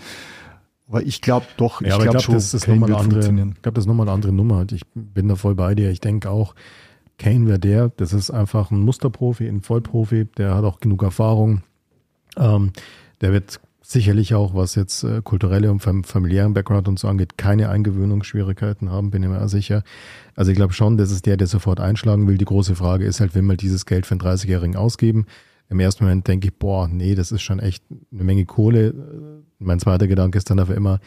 [0.88, 3.04] Aber ich glaube doch, Ja, ich glaube glaube, schon, das ist Kane nochmal wird eine
[3.06, 3.54] andere, funktionieren.
[3.56, 4.66] ich glaube, das ist nochmal eine andere Nummer.
[4.72, 5.92] Ich bin da voll bei dir.
[5.92, 6.56] Ich denke auch,
[7.20, 11.62] Kane wäre der, das ist einfach ein Musterprofi, ein Vollprofi, der hat auch genug Erfahrung.
[12.38, 12.72] Ähm,
[13.22, 17.38] der wird sicherlich auch, was jetzt äh, kulturelle und fam familiären Background und so angeht,
[17.38, 19.84] keine Eingewöhnungsschwierigkeiten haben, bin ich mir sicher.
[20.36, 22.38] Also ich glaube schon, das ist der, der sofort einschlagen will.
[22.38, 25.26] Die große Frage ist halt, will man dieses Geld für einen 30-Jährigen ausgeben?
[25.70, 29.44] Im ersten Moment denke ich, boah, nee, das ist schon echt eine Menge Kohle.
[29.60, 31.00] Mein zweiter Gedanke ist dann aber immer,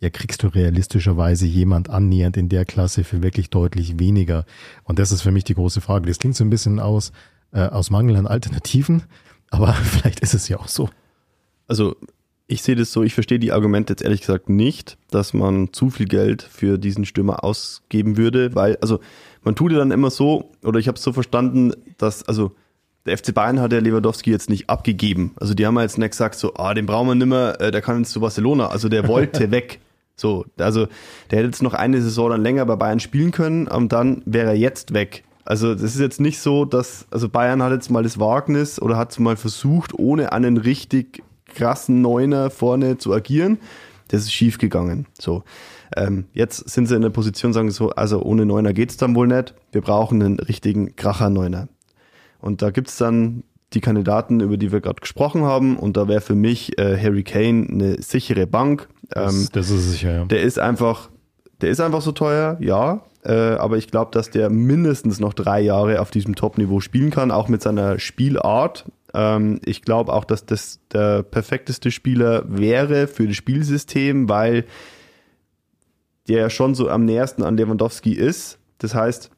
[0.00, 4.44] ja, kriegst du realistischerweise jemand annähernd in der Klasse für wirklich deutlich weniger?
[4.84, 6.06] Und das ist für mich die große Frage.
[6.06, 7.12] Das klingt so ein bisschen aus,
[7.52, 9.02] äh, aus Mangel an Alternativen,
[9.50, 10.88] aber vielleicht ist es ja auch so.
[11.66, 11.96] Also
[12.46, 15.88] ich sehe das so, ich verstehe die Argumente jetzt ehrlich gesagt nicht, dass man zu
[15.88, 18.98] viel Geld für diesen Stürmer ausgeben würde, weil, also
[19.42, 22.56] man tut ja dann immer so, oder ich habe es so verstanden, dass, also
[23.10, 25.32] der FC Bayern hat ja Lewandowski jetzt nicht abgegeben.
[25.40, 27.82] Also die haben ja jetzt nicht gesagt, so, ah, den brauchen wir nimmer, äh, der
[27.82, 28.68] kann jetzt zu Barcelona.
[28.68, 29.80] Also der wollte weg.
[30.14, 30.86] So, also
[31.30, 34.50] der hätte jetzt noch eine Saison dann länger bei Bayern spielen können und dann wäre
[34.50, 35.24] er jetzt weg.
[35.44, 38.96] Also das ist jetzt nicht so, dass, also Bayern hat jetzt mal das Wagnis oder
[38.96, 43.58] hat es mal versucht, ohne einen richtig krassen Neuner vorne zu agieren.
[44.08, 45.06] Das ist schief gegangen.
[45.18, 45.42] So.
[45.96, 49.26] Ähm, jetzt sind sie in der Position, sagen so, also ohne Neuner geht's dann wohl
[49.26, 49.54] nicht.
[49.72, 51.68] Wir brauchen einen richtigen Kracher-Neuner.
[52.40, 55.76] Und da gibt's dann die Kandidaten, über die wir gerade gesprochen haben.
[55.76, 58.88] Und da wäre für mich äh, Harry Kane eine sichere Bank.
[59.14, 60.24] Ähm, Das, das ist sicher, ja.
[60.24, 61.10] der ist einfach,
[61.60, 63.02] der ist einfach so teuer, ja.
[63.22, 67.30] Äh, aber ich glaube, dass der mindestens noch drei Jahre auf diesem Top-Niveau spielen kann,
[67.30, 68.86] auch mit seiner Spielart.
[69.12, 74.64] Ähm, ich glaube auch, dass das der perfekteste Spieler wäre für das Spielsystem, weil
[76.28, 78.58] der schon so am nähersten an Lewandowski ist.
[78.78, 79.30] Das heißt,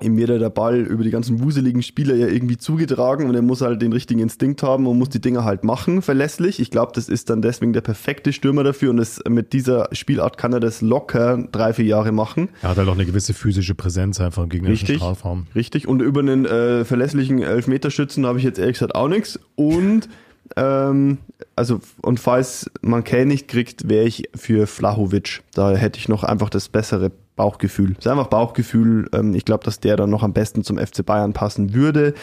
[0.00, 3.60] ihm wird der Ball über die ganzen wuseligen Spieler ja irgendwie zugetragen und er muss
[3.60, 6.58] halt den richtigen Instinkt haben und muss die Dinger halt machen, verlässlich.
[6.58, 10.36] Ich glaube, das ist dann deswegen der perfekte Stürmer dafür und das, mit dieser Spielart
[10.36, 12.48] kann er das locker drei, vier Jahre machen.
[12.62, 14.96] Er hat halt auch eine gewisse physische Präsenz einfach im gegnerischen Richtig.
[14.96, 15.46] Strafraum.
[15.54, 15.86] Richtig.
[15.86, 19.38] Und über einen äh, verlässlichen Elfmeterschützen habe ich jetzt ehrlich gesagt auch nichts.
[19.54, 20.08] Und
[20.56, 21.18] ähm,
[21.56, 25.42] also und falls man Kane nicht kriegt, wäre ich für Flahovic.
[25.54, 27.94] Da hätte ich noch einfach das bessere Bauchgefühl.
[27.94, 29.08] Das ist einfach Bauchgefühl.
[29.12, 32.14] Ähm, ich glaube, dass der dann noch am besten zum FC Bayern passen würde.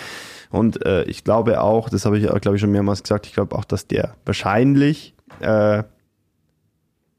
[0.49, 3.55] Und äh, ich glaube auch, das habe ich, glaube ich, schon mehrmals gesagt, ich glaube
[3.55, 5.83] auch, dass der wahrscheinlich äh,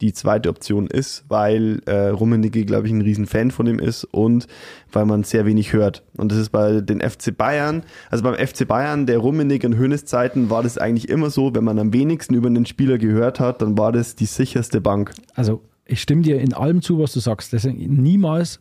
[0.02, 4.04] die zweite Option ist, weil äh, Rummenigge, glaube ich, ein riesen Fan von ihm ist
[4.04, 4.48] und
[4.90, 6.02] weil man sehr wenig hört.
[6.16, 10.04] Und das ist bei den FC Bayern, also beim FC Bayern der Rummenigge und Hönes
[10.04, 13.62] Zeiten war das eigentlich immer so, wenn man am wenigsten über einen Spieler gehört hat,
[13.62, 15.12] dann war das die sicherste Bank.
[15.34, 17.52] Also, ich stimme dir in allem zu, was du sagst.
[17.52, 18.60] Deswegen niemals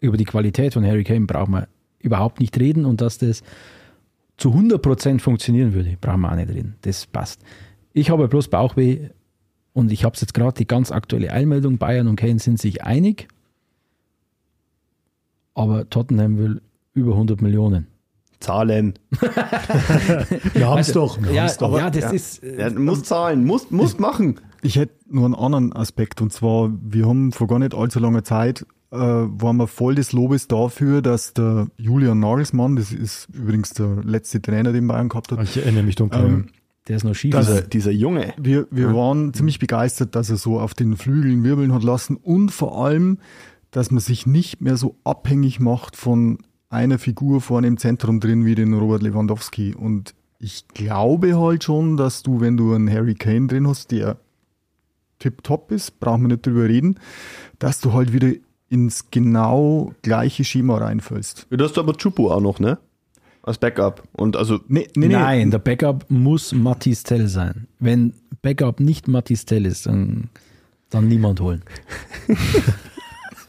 [0.00, 1.66] über die Qualität von Harry Kane braucht man
[1.98, 3.42] überhaupt nicht reden und dass das
[4.36, 6.76] zu 100% funktionieren würde, brauchen wir auch nicht reden.
[6.82, 7.40] Das passt.
[7.92, 9.08] Ich habe bloß Bauchweh
[9.72, 11.78] und ich habe es jetzt gerade die ganz aktuelle Eilmeldung.
[11.78, 13.28] Bayern und Kane sind sich einig,
[15.54, 16.62] aber Tottenham will
[16.94, 17.86] über 100 Millionen.
[18.40, 18.94] Zahlen.
[20.52, 21.22] Wir haben es doch.
[21.22, 21.78] Wir Ja, doch.
[21.78, 22.10] ja, das Ja.
[22.10, 22.42] ist.
[22.42, 24.40] äh, Er muss zahlen, muss, muss machen.
[24.64, 28.24] Ich hätte nur einen anderen Aspekt und zwar, wir haben vor gar nicht allzu langer
[28.24, 33.70] Zeit, äh, waren wir voll des Lobes dafür, dass der Julian Nagelsmann, das ist übrigens
[33.70, 36.24] der letzte Trainer, den Bayern gehabt hat, Ich erinnere mich dunkel.
[36.24, 36.46] Ähm,
[36.88, 37.36] Der ist noch schief.
[37.36, 38.32] Dieser, dieser Junge.
[38.38, 42.50] wir, wir waren ziemlich begeistert, dass er so auf den Flügeln wirbeln hat lassen und
[42.50, 43.18] vor allem,
[43.70, 46.38] dass man sich nicht mehr so abhängig macht von
[46.70, 49.74] einer Figur vorne im Zentrum drin wie den Robert Lewandowski.
[49.74, 54.16] Und ich glaube halt schon, dass du, wenn du einen Harry Kane drin hast, der
[55.24, 57.00] tipptopp ist, brauchen wir nicht drüber reden,
[57.58, 58.28] dass du halt wieder
[58.68, 61.46] ins genau gleiche Schema reinfällst.
[61.48, 62.78] Du hast aber Chupo auch noch, ne?
[63.42, 64.02] als Backup.
[64.12, 65.14] Und also Nee, nee, nee.
[65.14, 67.66] Nein, der Backup muss Matis Tell sein.
[67.78, 70.30] Wenn Backup nicht Matis Tell ist, dann,
[70.88, 71.62] dann niemand holen.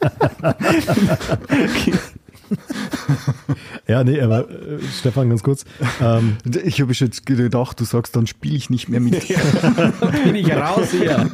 [3.88, 5.64] Ja, nee, aber äh, Stefan, ganz kurz.
[6.00, 9.28] Ähm, Ich habe jetzt gedacht, du sagst, dann spiele ich nicht mehr mit.
[10.24, 11.30] Bin ich raus hier.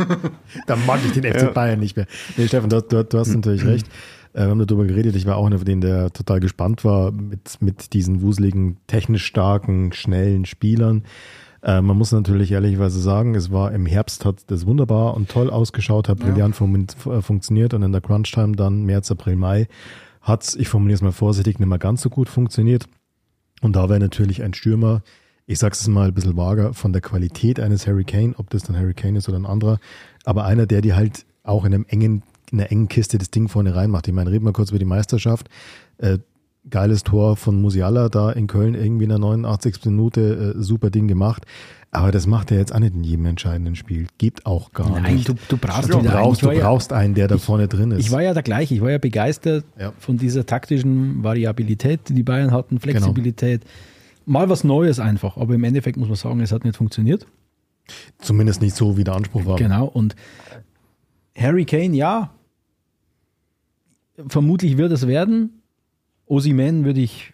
[0.67, 2.07] dann mag ich den FC Bayern nicht mehr.
[2.37, 3.87] Nee, Stefan, du, du, du hast natürlich recht.
[4.35, 5.17] Äh, wir haben darüber geredet.
[5.17, 9.25] Ich war auch einer von denen, der total gespannt war mit, mit diesen wuseligen, technisch
[9.25, 11.05] starken, schnellen Spielern.
[11.63, 15.49] Äh, man muss natürlich ehrlicherweise sagen, es war im Herbst, hat das wunderbar und toll
[15.49, 19.69] ausgeschaut, hat brillant fun äh, funktioniert und in der Crunch-Time dann März, April, Mai
[20.23, 22.87] hat's, ich formuliere es mal vorsichtig, nicht mehr ganz so gut funktioniert.
[23.61, 25.03] Und da wäre natürlich ein Stürmer,
[25.47, 28.63] ich sag's es mal ein bisschen vager, von der Qualität eines Harry Kane, ob das
[28.63, 29.79] dann Harry Kane ist oder ein anderer,
[30.25, 33.49] aber einer, der die halt auch in einem engen, in einer engen Kiste das Ding
[33.49, 34.09] vorne reinmacht.
[34.09, 35.49] Ich meine, reden wir kurz über die Meisterschaft.
[35.99, 36.19] Äh,
[36.71, 39.87] geiles Tor von Musiala da in Köln irgendwie in der 89.
[39.87, 41.45] Minute, äh, super Ding gemacht.
[41.95, 44.07] Aber das macht er jetzt auch nicht in jedem entscheidenden Spiel.
[44.17, 45.29] Gibt auch gar Nein, nicht.
[45.29, 47.91] du, du brauchst du brauchst, Ich du war ja- brauchst einen, der da vorne drin
[47.91, 48.01] ist.
[48.01, 48.75] Ich war ja der gleiche.
[48.75, 49.93] Ich war ja begeistert Ja.
[49.99, 53.63] von dieser taktischen Variabilität, die die Bayern hatten, Flexibilität.
[54.25, 55.37] Mal was Neues einfach.
[55.37, 57.27] Aber im Endeffekt muss man sagen, es hat nicht funktioniert.
[58.19, 59.57] Zumindest nicht so, wie der Anspruch war.
[59.57, 59.85] Genau.
[59.85, 60.17] Und
[61.37, 62.31] Harry Kane, ja.
[64.29, 65.63] Vermutlich wird es werden.
[66.27, 67.33] Osiman würde ich,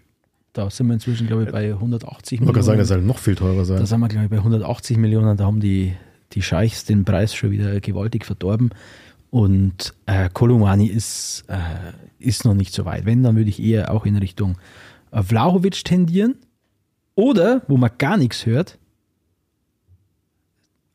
[0.53, 3.07] da sind wir inzwischen, glaube ich, bei 180 Ich wollte gerade sagen, das Millionen.
[3.07, 3.79] soll noch viel teurer sein.
[3.79, 5.37] Da sind wir, glaube ich, bei 180 Millionen.
[5.37, 5.95] Da haben die,
[6.33, 8.71] die Scheichs den Preis schon wieder gewaltig verdorben.
[9.31, 11.59] Und äh, Kolumani ist, äh,
[12.19, 13.05] ist noch nicht so weit.
[13.05, 14.57] Wenn, dann würde ich eher auch in Richtung
[15.13, 16.37] äh, Vlahovic tendieren.
[17.15, 18.79] Oder, wo man gar nichts hört,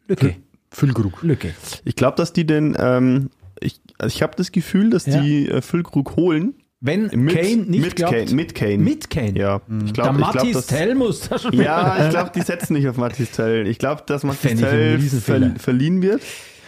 [0.08, 0.36] Lücke.
[0.72, 1.22] Füllkrug.
[1.22, 1.54] Lücke.
[1.86, 3.30] ich glaube, dass die den, ähm,
[3.60, 5.22] ich, also ich habe das Gefühl, dass Ja.
[5.22, 6.56] die äh, Füllkrug holen.
[6.86, 8.32] Wenn Mit, Kane nicht mit glaubt, Kane.
[8.34, 8.78] Mit Kane.
[8.78, 9.40] mit Kane.
[9.40, 12.42] Ja, ich glaube, ich glaub, Mathis dass, Tell muss da schon Ja, ich glaube, die
[12.42, 13.66] setzen nicht auf Mathis Tell.
[13.68, 16.22] Ich glaube, dass Mathis ich Tell ver verliehen wird.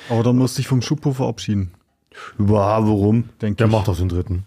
[0.09, 1.71] Aber dann musst du dich vom Schuppo verabschieden,
[2.37, 3.25] Wow, warum?
[3.41, 3.71] denke Der ich.
[3.73, 4.45] macht doch den dritten.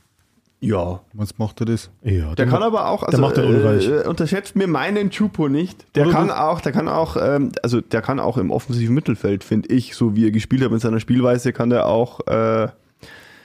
[0.60, 1.00] Ja.
[1.12, 1.90] Was macht er das?
[2.02, 3.86] Ja, Der kann aber auch, also macht den unreich.
[3.86, 5.86] äh, unterschätzt mir meinen Chupo nicht.
[5.94, 8.94] Der Oder kann du- auch, der kann auch, ähm, also der kann auch im offensiven
[8.94, 12.68] Mittelfeld, finde ich, so wie er gespielt hat mit seiner Spielweise, kann der auch, äh,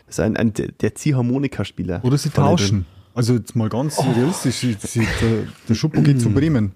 [0.06, 2.04] das ist ein, ein der Ziehharmonika-Spieler.
[2.04, 2.86] Oder sie tauschen.
[3.16, 6.72] Also jetzt mal ganz realistisch, sie, sie, der, der Schuppo geht zu Bremen.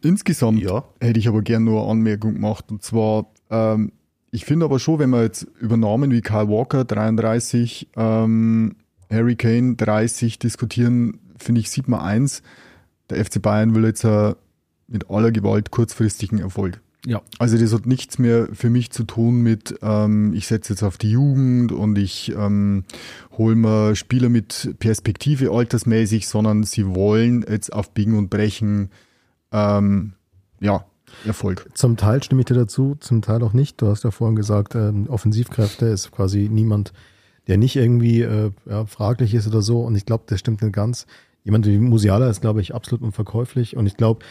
[0.00, 0.84] Insgesamt Ja.
[1.00, 2.66] hätte ich aber gern nur eine Anmerkung gemacht.
[2.70, 3.92] Und zwar, ähm,
[4.30, 8.76] ich finde aber schon, wenn wir jetzt über Namen wie Kyle Walker 33, ähm,
[9.10, 12.42] Harry Kane 30 diskutieren, finde ich, sieht man eins,
[13.10, 14.34] der FC Bayern will jetzt äh,
[14.86, 16.80] mit aller Gewalt kurzfristigen Erfolg.
[17.06, 17.22] Ja.
[17.38, 20.98] Also das hat nichts mehr für mich zu tun mit, ähm, ich setze jetzt auf
[20.98, 22.84] die Jugend und ich ähm,
[23.36, 28.90] hole mir Spieler mit Perspektive altersmäßig, sondern sie wollen jetzt auf Biegen und Brechen
[29.52, 30.14] ähm,
[30.60, 30.84] ja,
[31.24, 31.68] Erfolg.
[31.74, 33.80] Zum Teil stimme ich dir dazu, zum Teil auch nicht.
[33.80, 36.92] Du hast ja vorhin gesagt, ähm, Offensivkräfte ist quasi niemand,
[37.46, 39.82] der nicht irgendwie äh, ja, fraglich ist oder so.
[39.82, 41.06] Und ich glaube, das stimmt nicht ganz.
[41.44, 43.76] Jemand wie Musiala ist, glaube ich, absolut unverkäuflich.
[43.76, 44.24] Und ich glaube,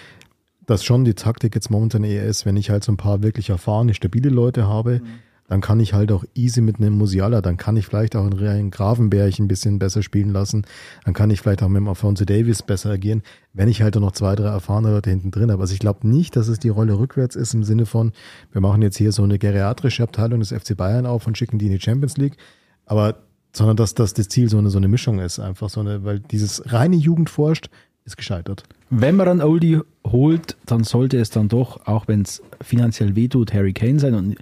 [0.67, 3.49] dass schon die Taktik jetzt momentan eher ist, wenn ich halt so ein paar wirklich
[3.49, 5.01] erfahrene, stabile Leute habe,
[5.47, 8.33] dann kann ich halt auch easy mit einem Musiala, dann kann ich vielleicht auch einen
[8.33, 10.65] Ryan Gravenberg ein bisschen besser spielen lassen,
[11.05, 14.01] dann kann ich vielleicht auch mit dem Alfonso Davis besser agieren, wenn ich halt auch
[14.01, 15.61] noch zwei, drei erfahrene Leute hinten drin habe.
[15.61, 18.11] Also ich glaube nicht, dass es die Rolle rückwärts ist im Sinne von,
[18.51, 21.67] wir machen jetzt hier so eine geriatrische Abteilung des FC Bayern auf und schicken die
[21.67, 22.35] in die Champions League,
[22.85, 23.15] aber
[23.53, 26.19] sondern dass das das Ziel so eine, so eine Mischung ist, einfach so eine, weil
[26.19, 27.69] dieses reine Jugend forscht,
[28.07, 28.63] ist gescheitert.
[28.89, 33.53] Wenn man einen Oldie holt, dann sollte es dann doch, auch wenn es finanziell wehtut,
[33.53, 34.37] Harry Kane sein und,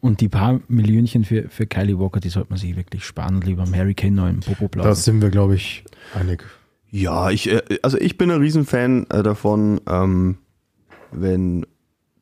[0.00, 3.46] und die paar Millionchen für, für Kylie Walker, die sollte man sich wirklich sparen und
[3.46, 5.02] lieber am Harry Kane im Popo Da blasen.
[5.02, 5.84] sind wir, glaube ich,
[6.14, 6.44] einig.
[6.90, 10.38] Ja, ich, äh, also ich bin ein Riesenfan äh, davon, ähm,
[11.10, 11.66] wenn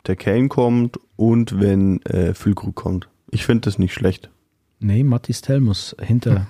[0.07, 3.09] der Kane kommt und wenn äh, Füllkrug kommt.
[3.31, 4.31] Ich finde das nicht schlecht.
[4.79, 6.47] Nee, Mattis Tell muss hinter.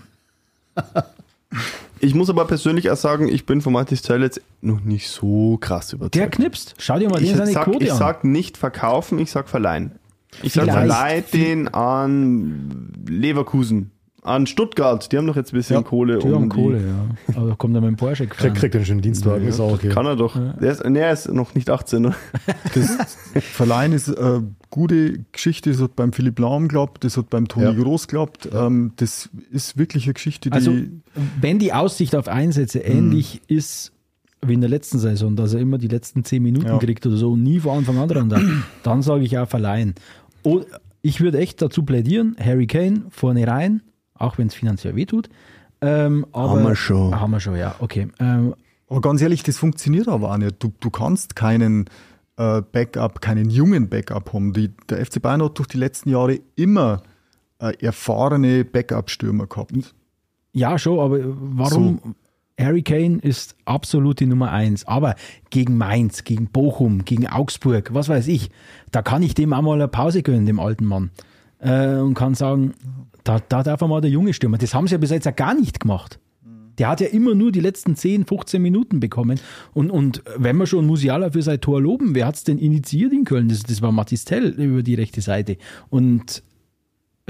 [2.07, 5.59] Ich muss aber persönlich auch sagen, ich bin von Mathis Tell jetzt noch nicht so
[5.61, 6.15] krass überzeugt.
[6.15, 6.77] Der knipst.
[6.79, 7.99] Schau dir mal ich den seine sag, Quote ich an.
[7.99, 9.91] sag nicht verkaufen, ich sag verleihen.
[10.41, 13.91] Ich sag verleiht den an Leverkusen,
[14.27, 15.11] an Stuttgart.
[15.13, 16.19] Die haben doch jetzt ein bisschen Kohle.
[16.19, 17.37] Die haben die- Kohle, ja.
[17.41, 18.49] Aber kommt er mit dem Porsche gefahren.
[18.49, 19.89] Kriegt, kriegt einen schönen Dienstwagen, ist auch okay.
[19.89, 20.37] Kann er doch.
[20.61, 22.07] Der ist, nee, er ist noch nicht 18.
[22.07, 22.17] Oder?
[22.75, 27.49] Das Verleihen ist eine gute Geschichte, das hat beim Philipp Lahm geklappt, das hat beim
[27.49, 27.73] Toni Ja.
[27.73, 28.49] Groß geklappt.
[28.53, 30.73] Ähm, das ist wirklich eine Geschichte, die Also,
[31.41, 33.93] wenn die Aussicht auf Einsätze ähnlich ist
[34.45, 36.79] wie in der letzten Saison, dass er immer die letzten zehn Minuten Ja.
[36.79, 38.41] kriegt oder so und nie von Anfang an dran da,
[38.83, 39.95] dann sage ich auch verleihen.
[40.43, 40.67] Und
[41.03, 43.81] ich würde echt dazu plädieren, Harry Kane vorne rein,
[44.19, 45.29] auch wenn es finanziell wehtut.
[45.81, 47.21] Ähm, aber, Haben wir schon.
[47.21, 48.09] Haben wir schon, ja, okay.
[48.19, 48.55] Ähm,
[48.89, 50.63] Aber ganz ehrlich, das funktioniert aber auch nicht.
[50.63, 51.87] Du, du kannst keinen
[52.37, 54.53] äh, Backup, keinen jungen Backup haben.
[54.53, 57.03] Die, der FC Bayern hat durch die letzten Jahre immer
[57.59, 59.95] äh, erfahrene Backup-Stürmer gehabt.
[60.53, 62.15] Ja, schon, aber warum?
[62.59, 64.87] Harry Kane ist absolut die Nummer eins.
[64.87, 65.15] Aber
[65.51, 68.51] gegen Mainz, gegen Bochum, gegen Augsburg, was weiß ich,
[68.91, 71.11] da kann ich dem auch mal eine Pause gönnen, dem alten Mann.
[71.59, 72.75] Äh, und kann sagen,
[73.27, 74.59] da, da darf er mal der Junge stürmen.
[74.61, 76.19] Das haben sie ja bis jetzt ja gar nicht gemacht.
[76.79, 79.41] Der hat ja immer nur die letzten 10, 15 Minuten bekommen.
[79.73, 83.13] Und, und wenn wir schon Musiala für sein Tor loben, wer hat es denn initiiert
[83.13, 83.49] in Köln?
[83.49, 85.57] Das, das war Matistel über die rechte Seite.
[85.89, 86.43] Und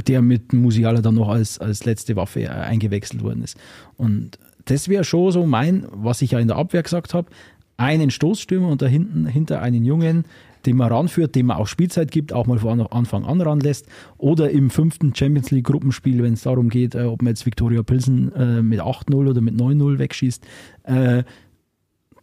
[0.09, 3.57] der mit Musiala dann noch als, als letzte Waffe äh, eingewechselt worden ist.
[3.97, 7.31] Und das wäre schon so mein, was ich ja in der Abwehr gesagt habe,
[7.77, 10.25] einen Stoßstürmer und da hinten hinter einen Jungen,
[10.67, 13.87] den man ranführt, dem man auch Spielzeit gibt, auch mal von Anfang an ranlässt.
[14.19, 17.83] Oder im fünften Champions League Gruppenspiel, wenn es darum geht, äh, ob man jetzt Viktoria
[17.83, 20.45] Pilsen äh, mit 8-0 oder mit 9-0 wegschießt,
[20.85, 21.23] äh,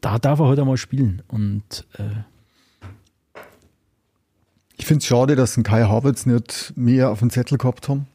[0.02, 1.22] da darf er heute halt mal spielen.
[1.28, 2.04] Und äh,
[4.78, 8.08] ich finde es schade, dass ein Kai Havertz nicht mehr auf dem Zettel gehabt haben.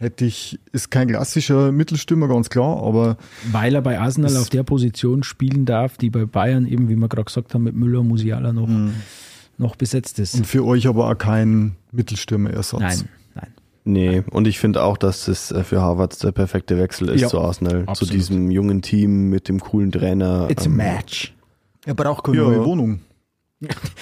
[0.00, 3.16] Hätte ich, ist kein klassischer Mittelstürmer, ganz klar, aber.
[3.50, 7.08] Weil er bei Arsenal auf der Position spielen darf, die bei Bayern eben, wie wir
[7.08, 8.94] gerade gesagt haben, mit Müller, Musiala noch, mhm.
[9.58, 10.34] Noch besetzt ist.
[10.34, 12.80] Und für euch aber auch kein Mittelstürmer-Ersatz.
[12.80, 13.54] Nein, nein.
[13.84, 17.28] Nee, und ich finde auch, dass das äh, für Harvard der perfekte Wechsel ist ja,
[17.28, 17.96] zu Arsenal, absolut.
[17.96, 20.48] zu diesem jungen Team mit dem coolen Trainer.
[20.50, 21.34] It's a ähm, match.
[21.84, 22.44] Er braucht keine ja.
[22.44, 23.00] neue Wohnung.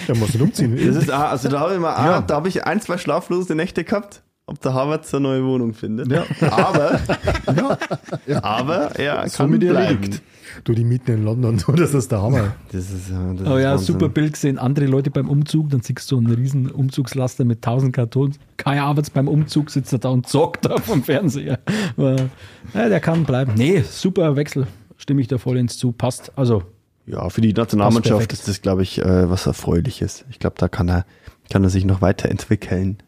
[0.06, 0.76] Er muss nicht umziehen.
[0.76, 2.20] Das ist, also da habe ich, mal, ja.
[2.20, 6.10] da hab ich ein, zwei schlaflose Nächte gehabt ob der Harvard eine neue Wohnung findet.
[6.10, 6.24] Ja.
[6.50, 7.00] Aber,
[7.46, 7.78] ja,
[8.26, 8.44] ja.
[8.44, 10.20] aber er so kann mit bleiben.
[10.64, 12.54] Du, die Mieten in London, das ist der Hammer.
[12.72, 13.86] Das ist, das oh ja, Wahnsinn.
[13.86, 14.58] super Bild gesehen.
[14.58, 18.38] Andere Leute beim Umzug, dann siehst du einen riesen Umzugslaster mit tausend Kartons.
[18.56, 21.58] Kai Havertz beim Umzug sitzt er da und zockt da vom Fernseher.
[21.96, 23.52] Ja, der kann bleiben.
[23.56, 24.66] Nee, super Wechsel.
[24.96, 25.92] Stimme ich da voll ins zu.
[25.92, 26.32] Passt.
[26.36, 26.62] Also.
[27.06, 30.24] Ja, für die Nationalmannschaft ist das, glaube ich, äh, was Erfreuliches.
[30.30, 31.06] Ich glaube, da kann er,
[31.50, 32.98] kann er sich noch weiterentwickeln.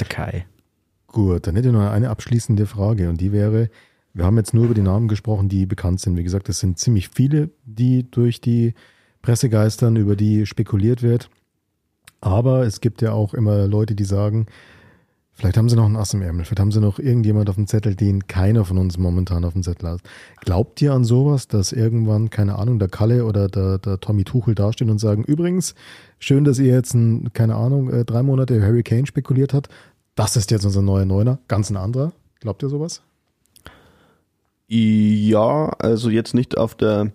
[0.00, 0.46] Der Kai.
[1.08, 3.68] Gut, dann hätte ich noch eine abschließende Frage und die wäre,
[4.14, 6.16] wir haben jetzt nur über die Namen gesprochen, die bekannt sind.
[6.16, 8.74] Wie gesagt, es sind ziemlich viele, die durch die
[9.22, 11.30] Presse geistern, über die spekuliert wird.
[12.20, 14.46] Aber es gibt ja auch immer Leute, die sagen,
[15.32, 17.66] vielleicht haben sie noch einen Ass im Ärmel, vielleicht haben sie noch irgendjemand auf dem
[17.66, 20.00] Zettel, den keiner von uns momentan auf dem Zettel hat.
[20.40, 24.54] Glaubt ihr an sowas, dass irgendwann, keine Ahnung, der Kalle oder der, der Tommy Tuchel
[24.54, 25.74] dastehen und sagen, übrigens,
[26.18, 29.68] schön, dass ihr jetzt, ein, keine Ahnung, äh, drei Monate Harry Kane spekuliert habt,
[30.14, 32.12] das ist jetzt unser neuer Neuner, ganz ein anderer.
[32.40, 33.02] Glaubt ihr sowas?
[34.66, 37.12] Ja, also jetzt nicht auf der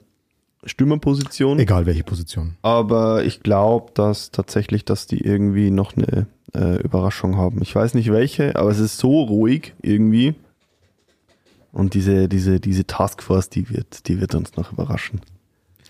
[0.65, 1.59] Stürmerposition.
[1.59, 2.55] Egal welche Position.
[2.61, 7.61] Aber ich glaube, dass tatsächlich, dass die irgendwie noch eine äh, Überraschung haben.
[7.61, 10.35] Ich weiß nicht welche, aber es ist so ruhig irgendwie.
[11.71, 15.21] Und diese, diese, diese Taskforce, die wird, die wird uns noch überraschen.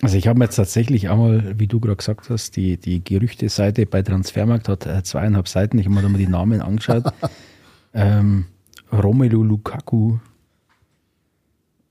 [0.02, 3.86] Also ich habe mir jetzt tatsächlich einmal, wie du gerade gesagt hast, die, die Gerüchte-Seite
[3.86, 5.78] bei Transfermarkt hat äh, zweieinhalb Seiten.
[5.78, 7.04] Ich habe mir da mal die Namen angeschaut.
[7.94, 8.46] ähm,
[8.92, 10.20] Romelu Lukaku.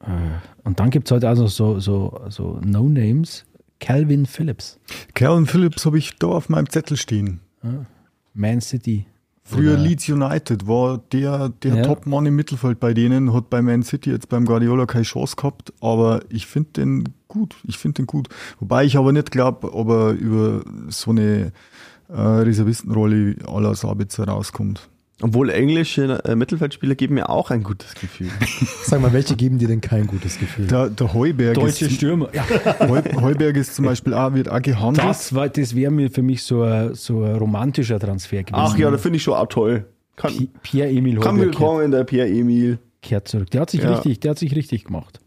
[0.00, 0.08] Äh,
[0.64, 3.44] und dann gibt es halt also so, so, so No-Names.
[3.80, 4.78] Calvin Phillips.
[5.14, 7.40] Calvin Phillips habe ich da auf meinem Zettel stehen.
[8.34, 9.06] Man City.
[9.42, 11.82] Früher Oder Leeds United war der, der ja.
[11.82, 15.72] Top-Mann im Mittelfeld bei denen, hat bei Man City jetzt beim Guardiola keine Chance gehabt,
[15.80, 17.56] aber ich finde den gut.
[17.64, 18.28] Ich finde den gut.
[18.60, 21.52] Wobei ich aber nicht glaube, ob er über so eine
[22.08, 24.90] äh, Reservistenrolle aller Sabitzer rauskommt.
[25.20, 28.30] Obwohl englische äh, Mittelfeldspieler geben mir auch ein gutes Gefühl.
[28.84, 30.68] Sag mal, welche geben dir denn kein gutes Gefühl?
[30.68, 32.28] Der, der Heuberg Deutsche ist, Stürmer.
[32.32, 32.44] Ja.
[33.20, 35.08] Heuberg ist zum Beispiel auch, wird auch gehandelt.
[35.08, 38.54] Das, das wäre mir für mich so ein, so ein romantischer Transfer gewesen.
[38.54, 39.86] Ach ja, da finde ich schon auch toll.
[40.62, 41.24] Pierre-Emil Heuberg.
[41.24, 42.78] Kann willkommen, der Pierre-Emil.
[43.02, 43.50] Kehrt zurück.
[43.50, 43.90] Der hat sich ja.
[43.90, 45.20] richtig, der hat sich richtig gemacht.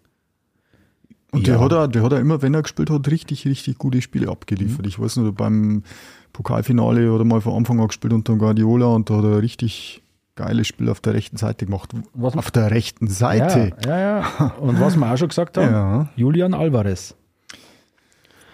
[1.32, 1.54] Und ja.
[1.54, 4.30] der hat er, der hat er immer, wenn er gespielt hat, richtig, richtig gute Spiele
[4.30, 4.82] abgeliefert.
[4.82, 4.88] Mhm.
[4.88, 5.84] Ich weiß nicht, beim
[6.34, 10.02] Pokalfinale oder mal von Anfang an gespielt unter Guardiola und da hat er richtig
[10.36, 11.92] geiles Spiel auf der rechten Seite gemacht.
[12.14, 13.74] Was auf der rechten Seite.
[13.86, 14.46] Ja, ja, ja.
[14.60, 16.10] Und was wir auch schon gesagt haben, ja.
[16.16, 17.16] Julian Alvarez.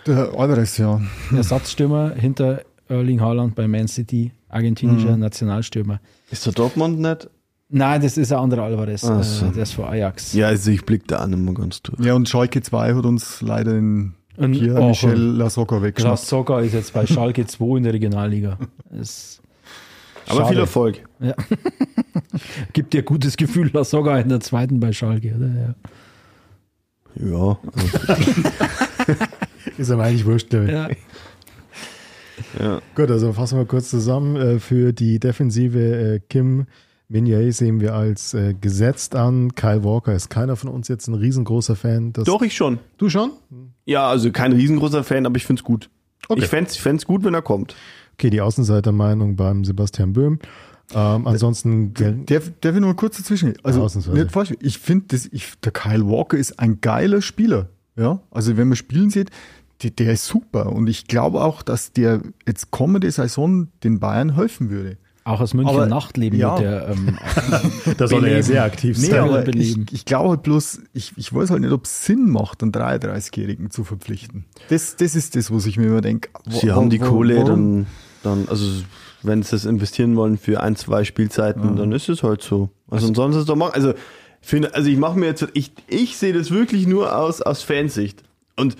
[0.06, 1.02] Der Alvarez, ja.
[1.36, 5.22] Ersatzstürmer hinter Erling Haaland bei Man City, argentinischer mhm.
[5.22, 6.00] Nationalstürmer.
[6.32, 7.30] Ist der Dortmund nicht
[7.70, 9.04] Nein, das ist ein anderer Alvarez.
[9.04, 9.48] Äh, so.
[9.48, 10.34] Der ist von Ajax.
[10.34, 12.00] Ja, also ich blick da auch nicht mehr ganz durch.
[12.00, 16.20] Ja, und Schalke 2 hat uns leider in Oh, Michel Lasogga weggeschnappt.
[16.20, 18.58] Lasogga ist jetzt bei Schalke 2 in der Regionalliga.
[18.92, 19.42] Das
[20.28, 21.04] Aber viel Erfolg.
[21.20, 21.34] Ja.
[22.74, 25.76] Gibt dir gutes Gefühl, Lasogga in der zweiten bei Schalke, oder?
[27.16, 27.28] Ja.
[27.28, 27.58] ja.
[29.78, 30.72] ist aber eigentlich wurscht, glaube ich.
[30.72, 30.90] Ja.
[32.60, 32.82] Ja.
[32.96, 34.36] Gut, also fassen wir kurz zusammen.
[34.36, 36.68] Äh, für die Defensive äh, Kim
[37.10, 39.56] Minier sehen wir als äh, gesetzt an.
[39.56, 42.12] Kyle Walker ist keiner von uns jetzt ein riesengroßer Fan.
[42.14, 42.80] Das, Doch, ich schon.
[42.98, 43.32] Du schon?
[43.86, 45.90] Ja, also kein riesengroßer Fan, aber ich find's gut.
[46.28, 46.42] Okay.
[46.42, 47.76] Ich fänd's, fänd's gut, wenn er kommt.
[48.14, 50.40] Okay, die Außenseitermeinung beim Sebastian Böhm.
[50.94, 53.54] Ähm, ansonsten, gel- Darf, darf ich nur kurz dazwischen?
[53.64, 54.54] Also, nicht falsch.
[54.60, 55.18] Ich finde,
[55.64, 57.70] der Kyle Walker ist ein geiler Spieler.
[57.96, 59.30] Ja, also wenn man spielen sieht,
[59.84, 60.72] der, der ist super.
[60.74, 64.98] Und ich glaube auch, dass der jetzt kommende Saison den Bayern helfen würde.
[65.28, 66.52] Auch aus München Aber- Nachtleben ja.
[66.58, 67.18] wird der ähm,
[67.98, 69.20] da soll er ja sehr aktiv Nee, sein.
[69.20, 72.64] aber ich, ich glaube halt bloß, ich, ich weiß halt nicht, ob es Sinn macht,
[72.64, 74.46] einen 33-Jährigen zu verpflichten.
[74.70, 76.30] Das, das ist das, was ich mir immer denke.
[76.50, 77.48] Sie haben die Kohle, warum?
[77.48, 77.88] dann,
[78.24, 78.66] dann, also
[79.24, 82.70] wenn sie das investieren wollen für ein, zwei Spielzeiten, dann ist es halt so.
[82.90, 83.74] Also, sonst ist es doch machen.
[83.74, 83.94] Also,
[84.42, 88.24] finde, also ich mache mir jetzt, ich, ich sehe das wirklich nur aus, aus Fansicht.
[88.56, 88.78] Und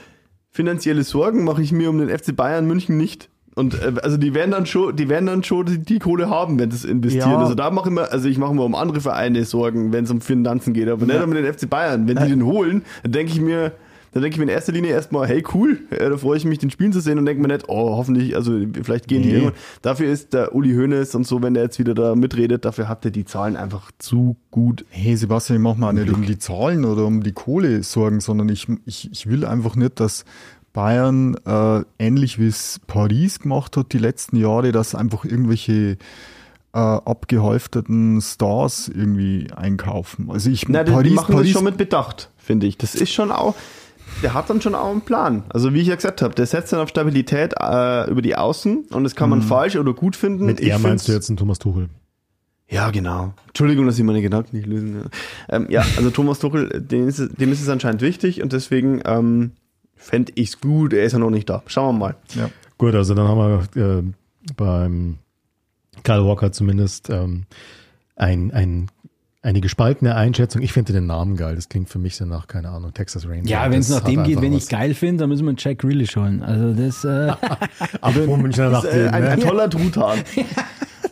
[0.52, 3.30] finanzielle Sorgen mache ich mir um den FC Bayern München nicht.
[3.58, 6.60] Und äh, also die werden dann schon, die werden dann schon die, die Kohle haben,
[6.60, 7.32] wenn sie es investieren.
[7.32, 7.40] Ja.
[7.40, 10.12] Also da mache ich mir, also ich mache mir um andere Vereine Sorgen, wenn es
[10.12, 12.08] um Finanzen geht, aber nicht um den FC Bayern.
[12.08, 13.72] Wenn die den holen, dann denke ich mir,
[14.14, 16.60] dann denke ich mir in erster Linie erstmal, hey cool, äh, da freue ich mich,
[16.60, 19.36] den Spielen zu sehen und denke mir nicht, oh, hoffentlich, also vielleicht gehen die Nee.
[19.36, 19.56] irgendwann.
[19.82, 23.06] Dafür ist der Uli Hoeneß und so, wenn der jetzt wieder da mitredet, dafür hat
[23.06, 24.86] er die Zahlen einfach zu gut.
[24.90, 28.50] Hey Sebastian, ich mache mir nicht um die Zahlen oder um die Kohle Sorgen, sondern
[28.50, 30.26] ich, ich, ich will einfach nicht, dass
[30.78, 35.98] Bayern äh, ähnlich wie es Paris gemacht hat die letzten Jahre, dass einfach irgendwelche
[36.72, 40.30] äh, abgehäufteten Stars irgendwie einkaufen.
[40.30, 42.78] Also ich Na, die, Paris, die machen Paris, das schon mit Bedacht, finde ich.
[42.78, 43.56] Das ist schon auch,
[44.22, 45.46] der hat dann schon auch einen Plan.
[45.50, 48.86] Also wie ich ja gesagt habe, der setzt dann auf Stabilität äh, über die Außen
[48.92, 50.46] und das kann man falsch oder gut finden.
[50.46, 51.90] Mit Ich er meinst du jetzt einen Thomas Tuchel?
[52.70, 53.34] Ja, genau.
[53.48, 55.12] Entschuldigung, dass ich meine Gedanken nicht lösen kann.
[55.50, 59.02] Ähm, ja, also Thomas Tuchel, dem ist, es, dem ist es anscheinend wichtig und deswegen
[59.06, 59.54] ähm,
[59.98, 60.94] fände ich es gut.
[60.94, 61.64] Er ist ja noch nicht da.
[61.68, 62.16] Schauen wir mal.
[62.36, 62.50] ja.
[62.78, 64.04] Gut, also dann haben wir äh,
[64.56, 65.18] beim
[66.04, 67.46] Kyle Walker zumindest ähm,
[68.16, 68.88] ein, ein,
[69.42, 70.62] eine gespaltene Einschätzung.
[70.62, 71.56] Ich finde den Namen geil.
[71.56, 73.50] Das klingt für mich so nach, keine Ahnung, Texas Rangers.
[73.50, 74.64] ja, wenn es nach dem geht, wenn was.
[74.66, 76.44] ich geil finde, dann müssen wir einen Jack Grealish holen.
[76.44, 77.34] Also das, äh,
[78.02, 79.46] Apropos Münchner nach Äh, dem, ein, ein ne?
[79.46, 80.20] toller Truthahn.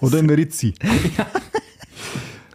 [0.01, 0.75] Oder Merizzi.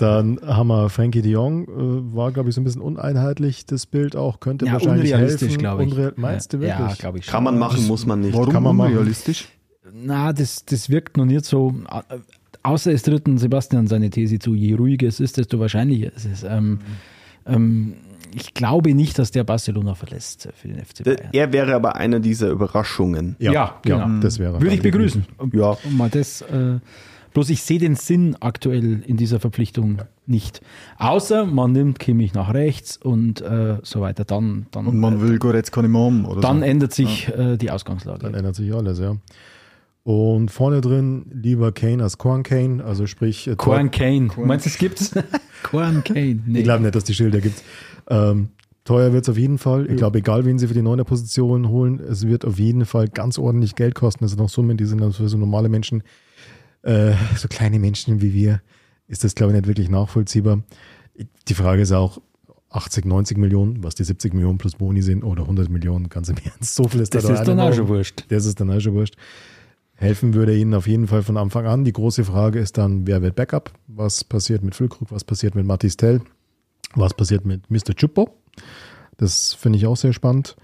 [0.00, 3.84] Dann haben wir Frankie de Jong, äh, war, glaube ich, so ein bisschen uneinheitlich, das
[3.86, 5.58] Bild auch, könnte ja, wahrscheinlich unrealistisch, helfen.
[5.58, 5.92] glaube ich.
[5.92, 6.78] Unreal- Meinst du wirklich?
[6.88, 7.32] Ja, glaube ich schon.
[7.32, 8.34] Kann man machen, muss man nicht.
[8.34, 8.92] Warum kann man machen.
[8.92, 9.48] unrealistisch?
[9.92, 11.74] Na, das, das wirkt noch nicht so.
[11.90, 12.16] äh,
[12.62, 16.42] Außer es tritt Sebastian seine These zu, je ruhiger es ist, desto wahrscheinlicher ist es.
[16.44, 16.78] Ähm,
[17.46, 17.94] ähm,
[18.34, 21.30] ich glaube nicht, dass der Barcelona verlässt äh, für den FC Bayern.
[21.32, 23.36] Er wäre aber einer dieser Überraschungen.
[23.38, 24.20] Ja, Ja, ja, genau.
[24.20, 24.60] das wäre.
[24.60, 25.26] Würde ich begrüßen.
[25.52, 25.70] Ja.
[25.84, 26.78] Und mal das, äh,
[27.32, 30.60] bloß ich sehe den Sinn aktuell in dieser Verpflichtung nicht.
[30.98, 34.24] Außer man nimmt Kimmich nach rechts und äh, so weiter.
[34.24, 36.24] Dann, dann, Und man will Goretzka nicht mehr haben.
[36.24, 36.64] Oder dann so.
[36.64, 38.20] ändert sich äh, die Ausgangslage.
[38.20, 39.16] Dann ändert sich alles, ja.
[40.02, 44.30] Und vorne drin lieber Kane als Korn Kane, also sprich äh, Corn Kane.
[44.36, 45.12] Meinst du, es gibt's?
[45.62, 46.40] Corn Kane.
[46.46, 46.60] Nee.
[46.60, 47.62] Ich glaube nicht, dass die Schilder gibt.
[48.08, 48.48] Ähm,
[48.84, 49.90] teuer wird es auf jeden Fall.
[49.90, 53.08] Ich glaube, egal wen sie für die neue Position holen, es wird auf jeden Fall
[53.08, 54.24] ganz ordentlich Geld kosten.
[54.24, 56.02] Das sind auch Summen, die sind für so normale Menschen,
[56.82, 58.62] äh, so kleine Menschen wie wir,
[59.06, 60.62] ist das, glaube ich, nicht wirklich nachvollziehbar.
[61.48, 62.20] Die Frage ist auch,
[62.70, 66.36] 80, 90 Millionen, was die 70 Millionen plus Boni sind, oder 100 Millionen, ganz im
[66.44, 66.76] Ernst.
[66.76, 68.24] So viel ist Das da ist dann auch schon wurscht.
[68.28, 69.16] Das ist dann auch schon wurscht.
[69.94, 71.84] Helfen würde ihnen auf jeden Fall von Anfang an.
[71.84, 73.72] Die große Frage ist dann, wer wird Backup?
[73.86, 75.10] Was passiert mit Füllkrug?
[75.10, 76.22] Was passiert mit Mathis Tell?
[76.94, 77.94] Was passiert mit Mr.
[77.94, 78.34] Chupo?
[79.18, 80.56] Das finde ich auch sehr spannend.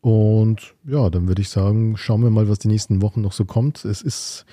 [0.00, 3.46] Und ja, dann würde ich sagen, schauen wir mal, was die nächsten Wochen noch so
[3.46, 3.84] kommt.
[3.84, 4.44] Es ist,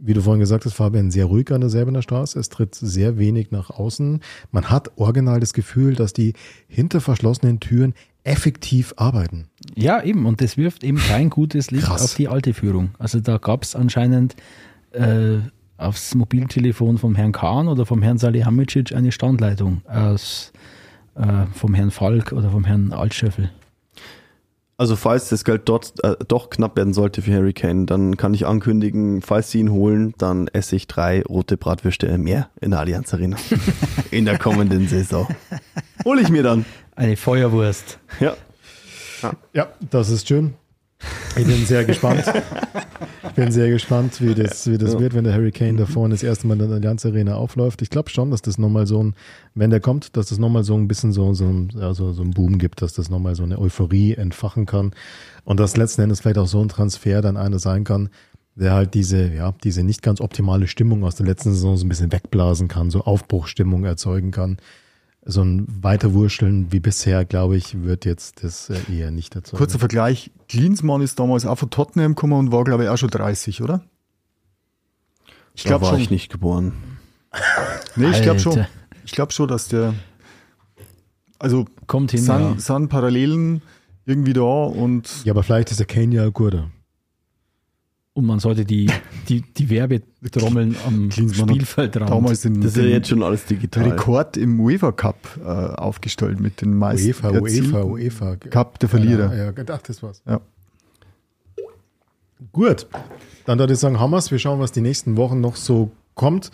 [0.00, 2.38] wie du vorhin gesagt hast, Fabian, sehr ruhig an der Säbener Straße.
[2.38, 4.20] Es tritt sehr wenig nach außen.
[4.50, 6.34] Man hat original das Gefühl, dass die
[6.68, 9.48] hinter verschlossenen Türen effektiv arbeiten.
[9.74, 10.26] Ja, eben.
[10.26, 12.02] Und das wirft eben kein gutes Licht Krass.
[12.02, 12.90] auf die alte Führung.
[12.98, 14.34] Also da gab es anscheinend
[14.92, 15.38] äh,
[15.76, 20.52] aufs Mobiltelefon vom Herrn Kahn oder vom Herrn Salihamidzic eine Standleitung aus,
[21.14, 23.50] äh, vom Herrn Falk oder vom Herrn Altschöffel.
[24.76, 28.34] Also falls das Geld dort äh, doch knapp werden sollte für Harry Kane, dann kann
[28.34, 32.80] ich ankündigen, falls sie ihn holen, dann esse ich drei rote Bratwürste mehr in der
[32.80, 33.36] Allianz Arena.
[34.10, 35.28] in der kommenden Saison.
[36.04, 36.64] Hol ich mir dann.
[36.96, 37.98] Eine Feuerwurst.
[38.20, 38.36] Ja.
[39.52, 40.54] Ja, das ist schön.
[41.36, 42.24] Ich bin sehr gespannt.
[43.36, 45.00] Ich bin sehr gespannt, wie das, wie das Ja.
[45.00, 47.82] wird, wenn der Harry Kane da vorne das erste Mal in der Allianz Arena aufläuft.
[47.82, 49.14] Ich glaube schon, dass das nochmal so ein,
[49.56, 52.22] wenn der kommt, dass das nochmal so ein bisschen so, so, ein- ja, so, so
[52.22, 54.92] ein Boom gibt, dass das nochmal so eine Euphorie entfachen kann.
[55.42, 58.08] Und dass letzten Endes vielleicht auch so ein Transfer dann einer sein kann,
[58.54, 61.88] der halt diese, ja, diese nicht ganz optimale Stimmung aus der letzten Saison so ein
[61.88, 64.58] bisschen wegblasen kann, so Aufbruchstimmung erzeugen kann.
[65.26, 69.56] So ein Weiterwurschteln wie bisher, glaube ich, wird jetzt das äh, eher nicht dazu.
[69.56, 70.30] Kurzer Vergleich.
[70.48, 73.82] Klinsmann ist damals auch von Tottenham gekommen und war, glaube ich, auch schon 30, oder?
[75.54, 76.00] Ich Da glaube war schon.
[76.00, 76.72] ich nicht geboren.
[77.96, 78.66] Nee, ich glaube schon.
[79.04, 79.94] Ich glaube schon, dass der.
[81.38, 82.20] Also Kommt hin.
[82.20, 82.54] sind, ja.
[82.58, 83.62] sind Parallelen
[84.04, 86.70] irgendwie da und Ja, aber vielleicht ist der Kane ja guter.
[88.16, 88.88] Und man sollte die,
[89.28, 92.10] die, die Werbetrommeln am Klinsmann hat Spielfeldrand.
[92.10, 93.90] damals den, Das ist ja jetzt schon alles digital.
[93.90, 98.36] Rekord im UEFA Cup äh, aufgestellt mit den meisten UEFA, UEFA, UEFA.
[98.36, 99.34] Cup der Verlierer.
[99.34, 100.22] Ja, ja gedacht, das war's.
[100.26, 100.40] Ja.
[102.52, 102.86] Gut.
[103.46, 104.30] Dann würde ich sagen, wir's.
[104.30, 106.52] Wir schauen, was die nächsten Wochen noch so kommt.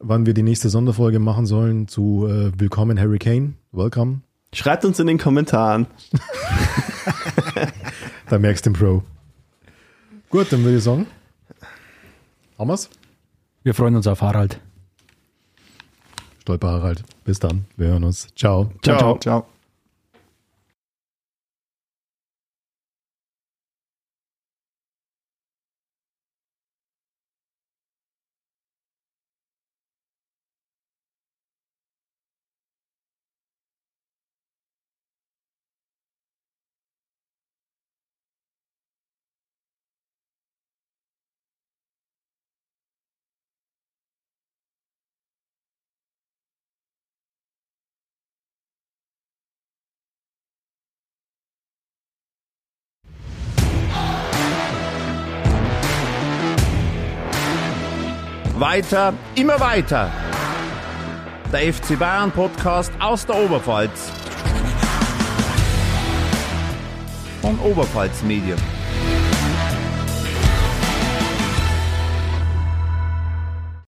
[0.00, 3.54] Wann wir die nächste Sonderfolge machen sollen zu äh, Willkommen Harry Kane.
[3.72, 4.20] Welcome.
[4.52, 5.86] Schreibt uns in den Kommentaren.
[8.30, 9.02] Da merkst du den Pro.
[10.30, 11.06] Gut, dann würde ich sagen,
[12.58, 12.90] haben wir's.
[13.62, 14.60] Wir freuen uns auf Harald.
[16.40, 17.02] Stolper Harald.
[17.24, 17.66] Bis dann.
[17.76, 18.28] Wir hören uns.
[18.34, 18.70] Ciao.
[18.82, 19.18] Ciao, ciao.
[19.18, 19.46] Ciao.
[58.70, 60.10] Weiter, immer weiter.
[61.50, 64.12] Der FC Bayern Podcast aus der Oberpfalz.
[67.40, 68.58] Von Oberpfalz Medien.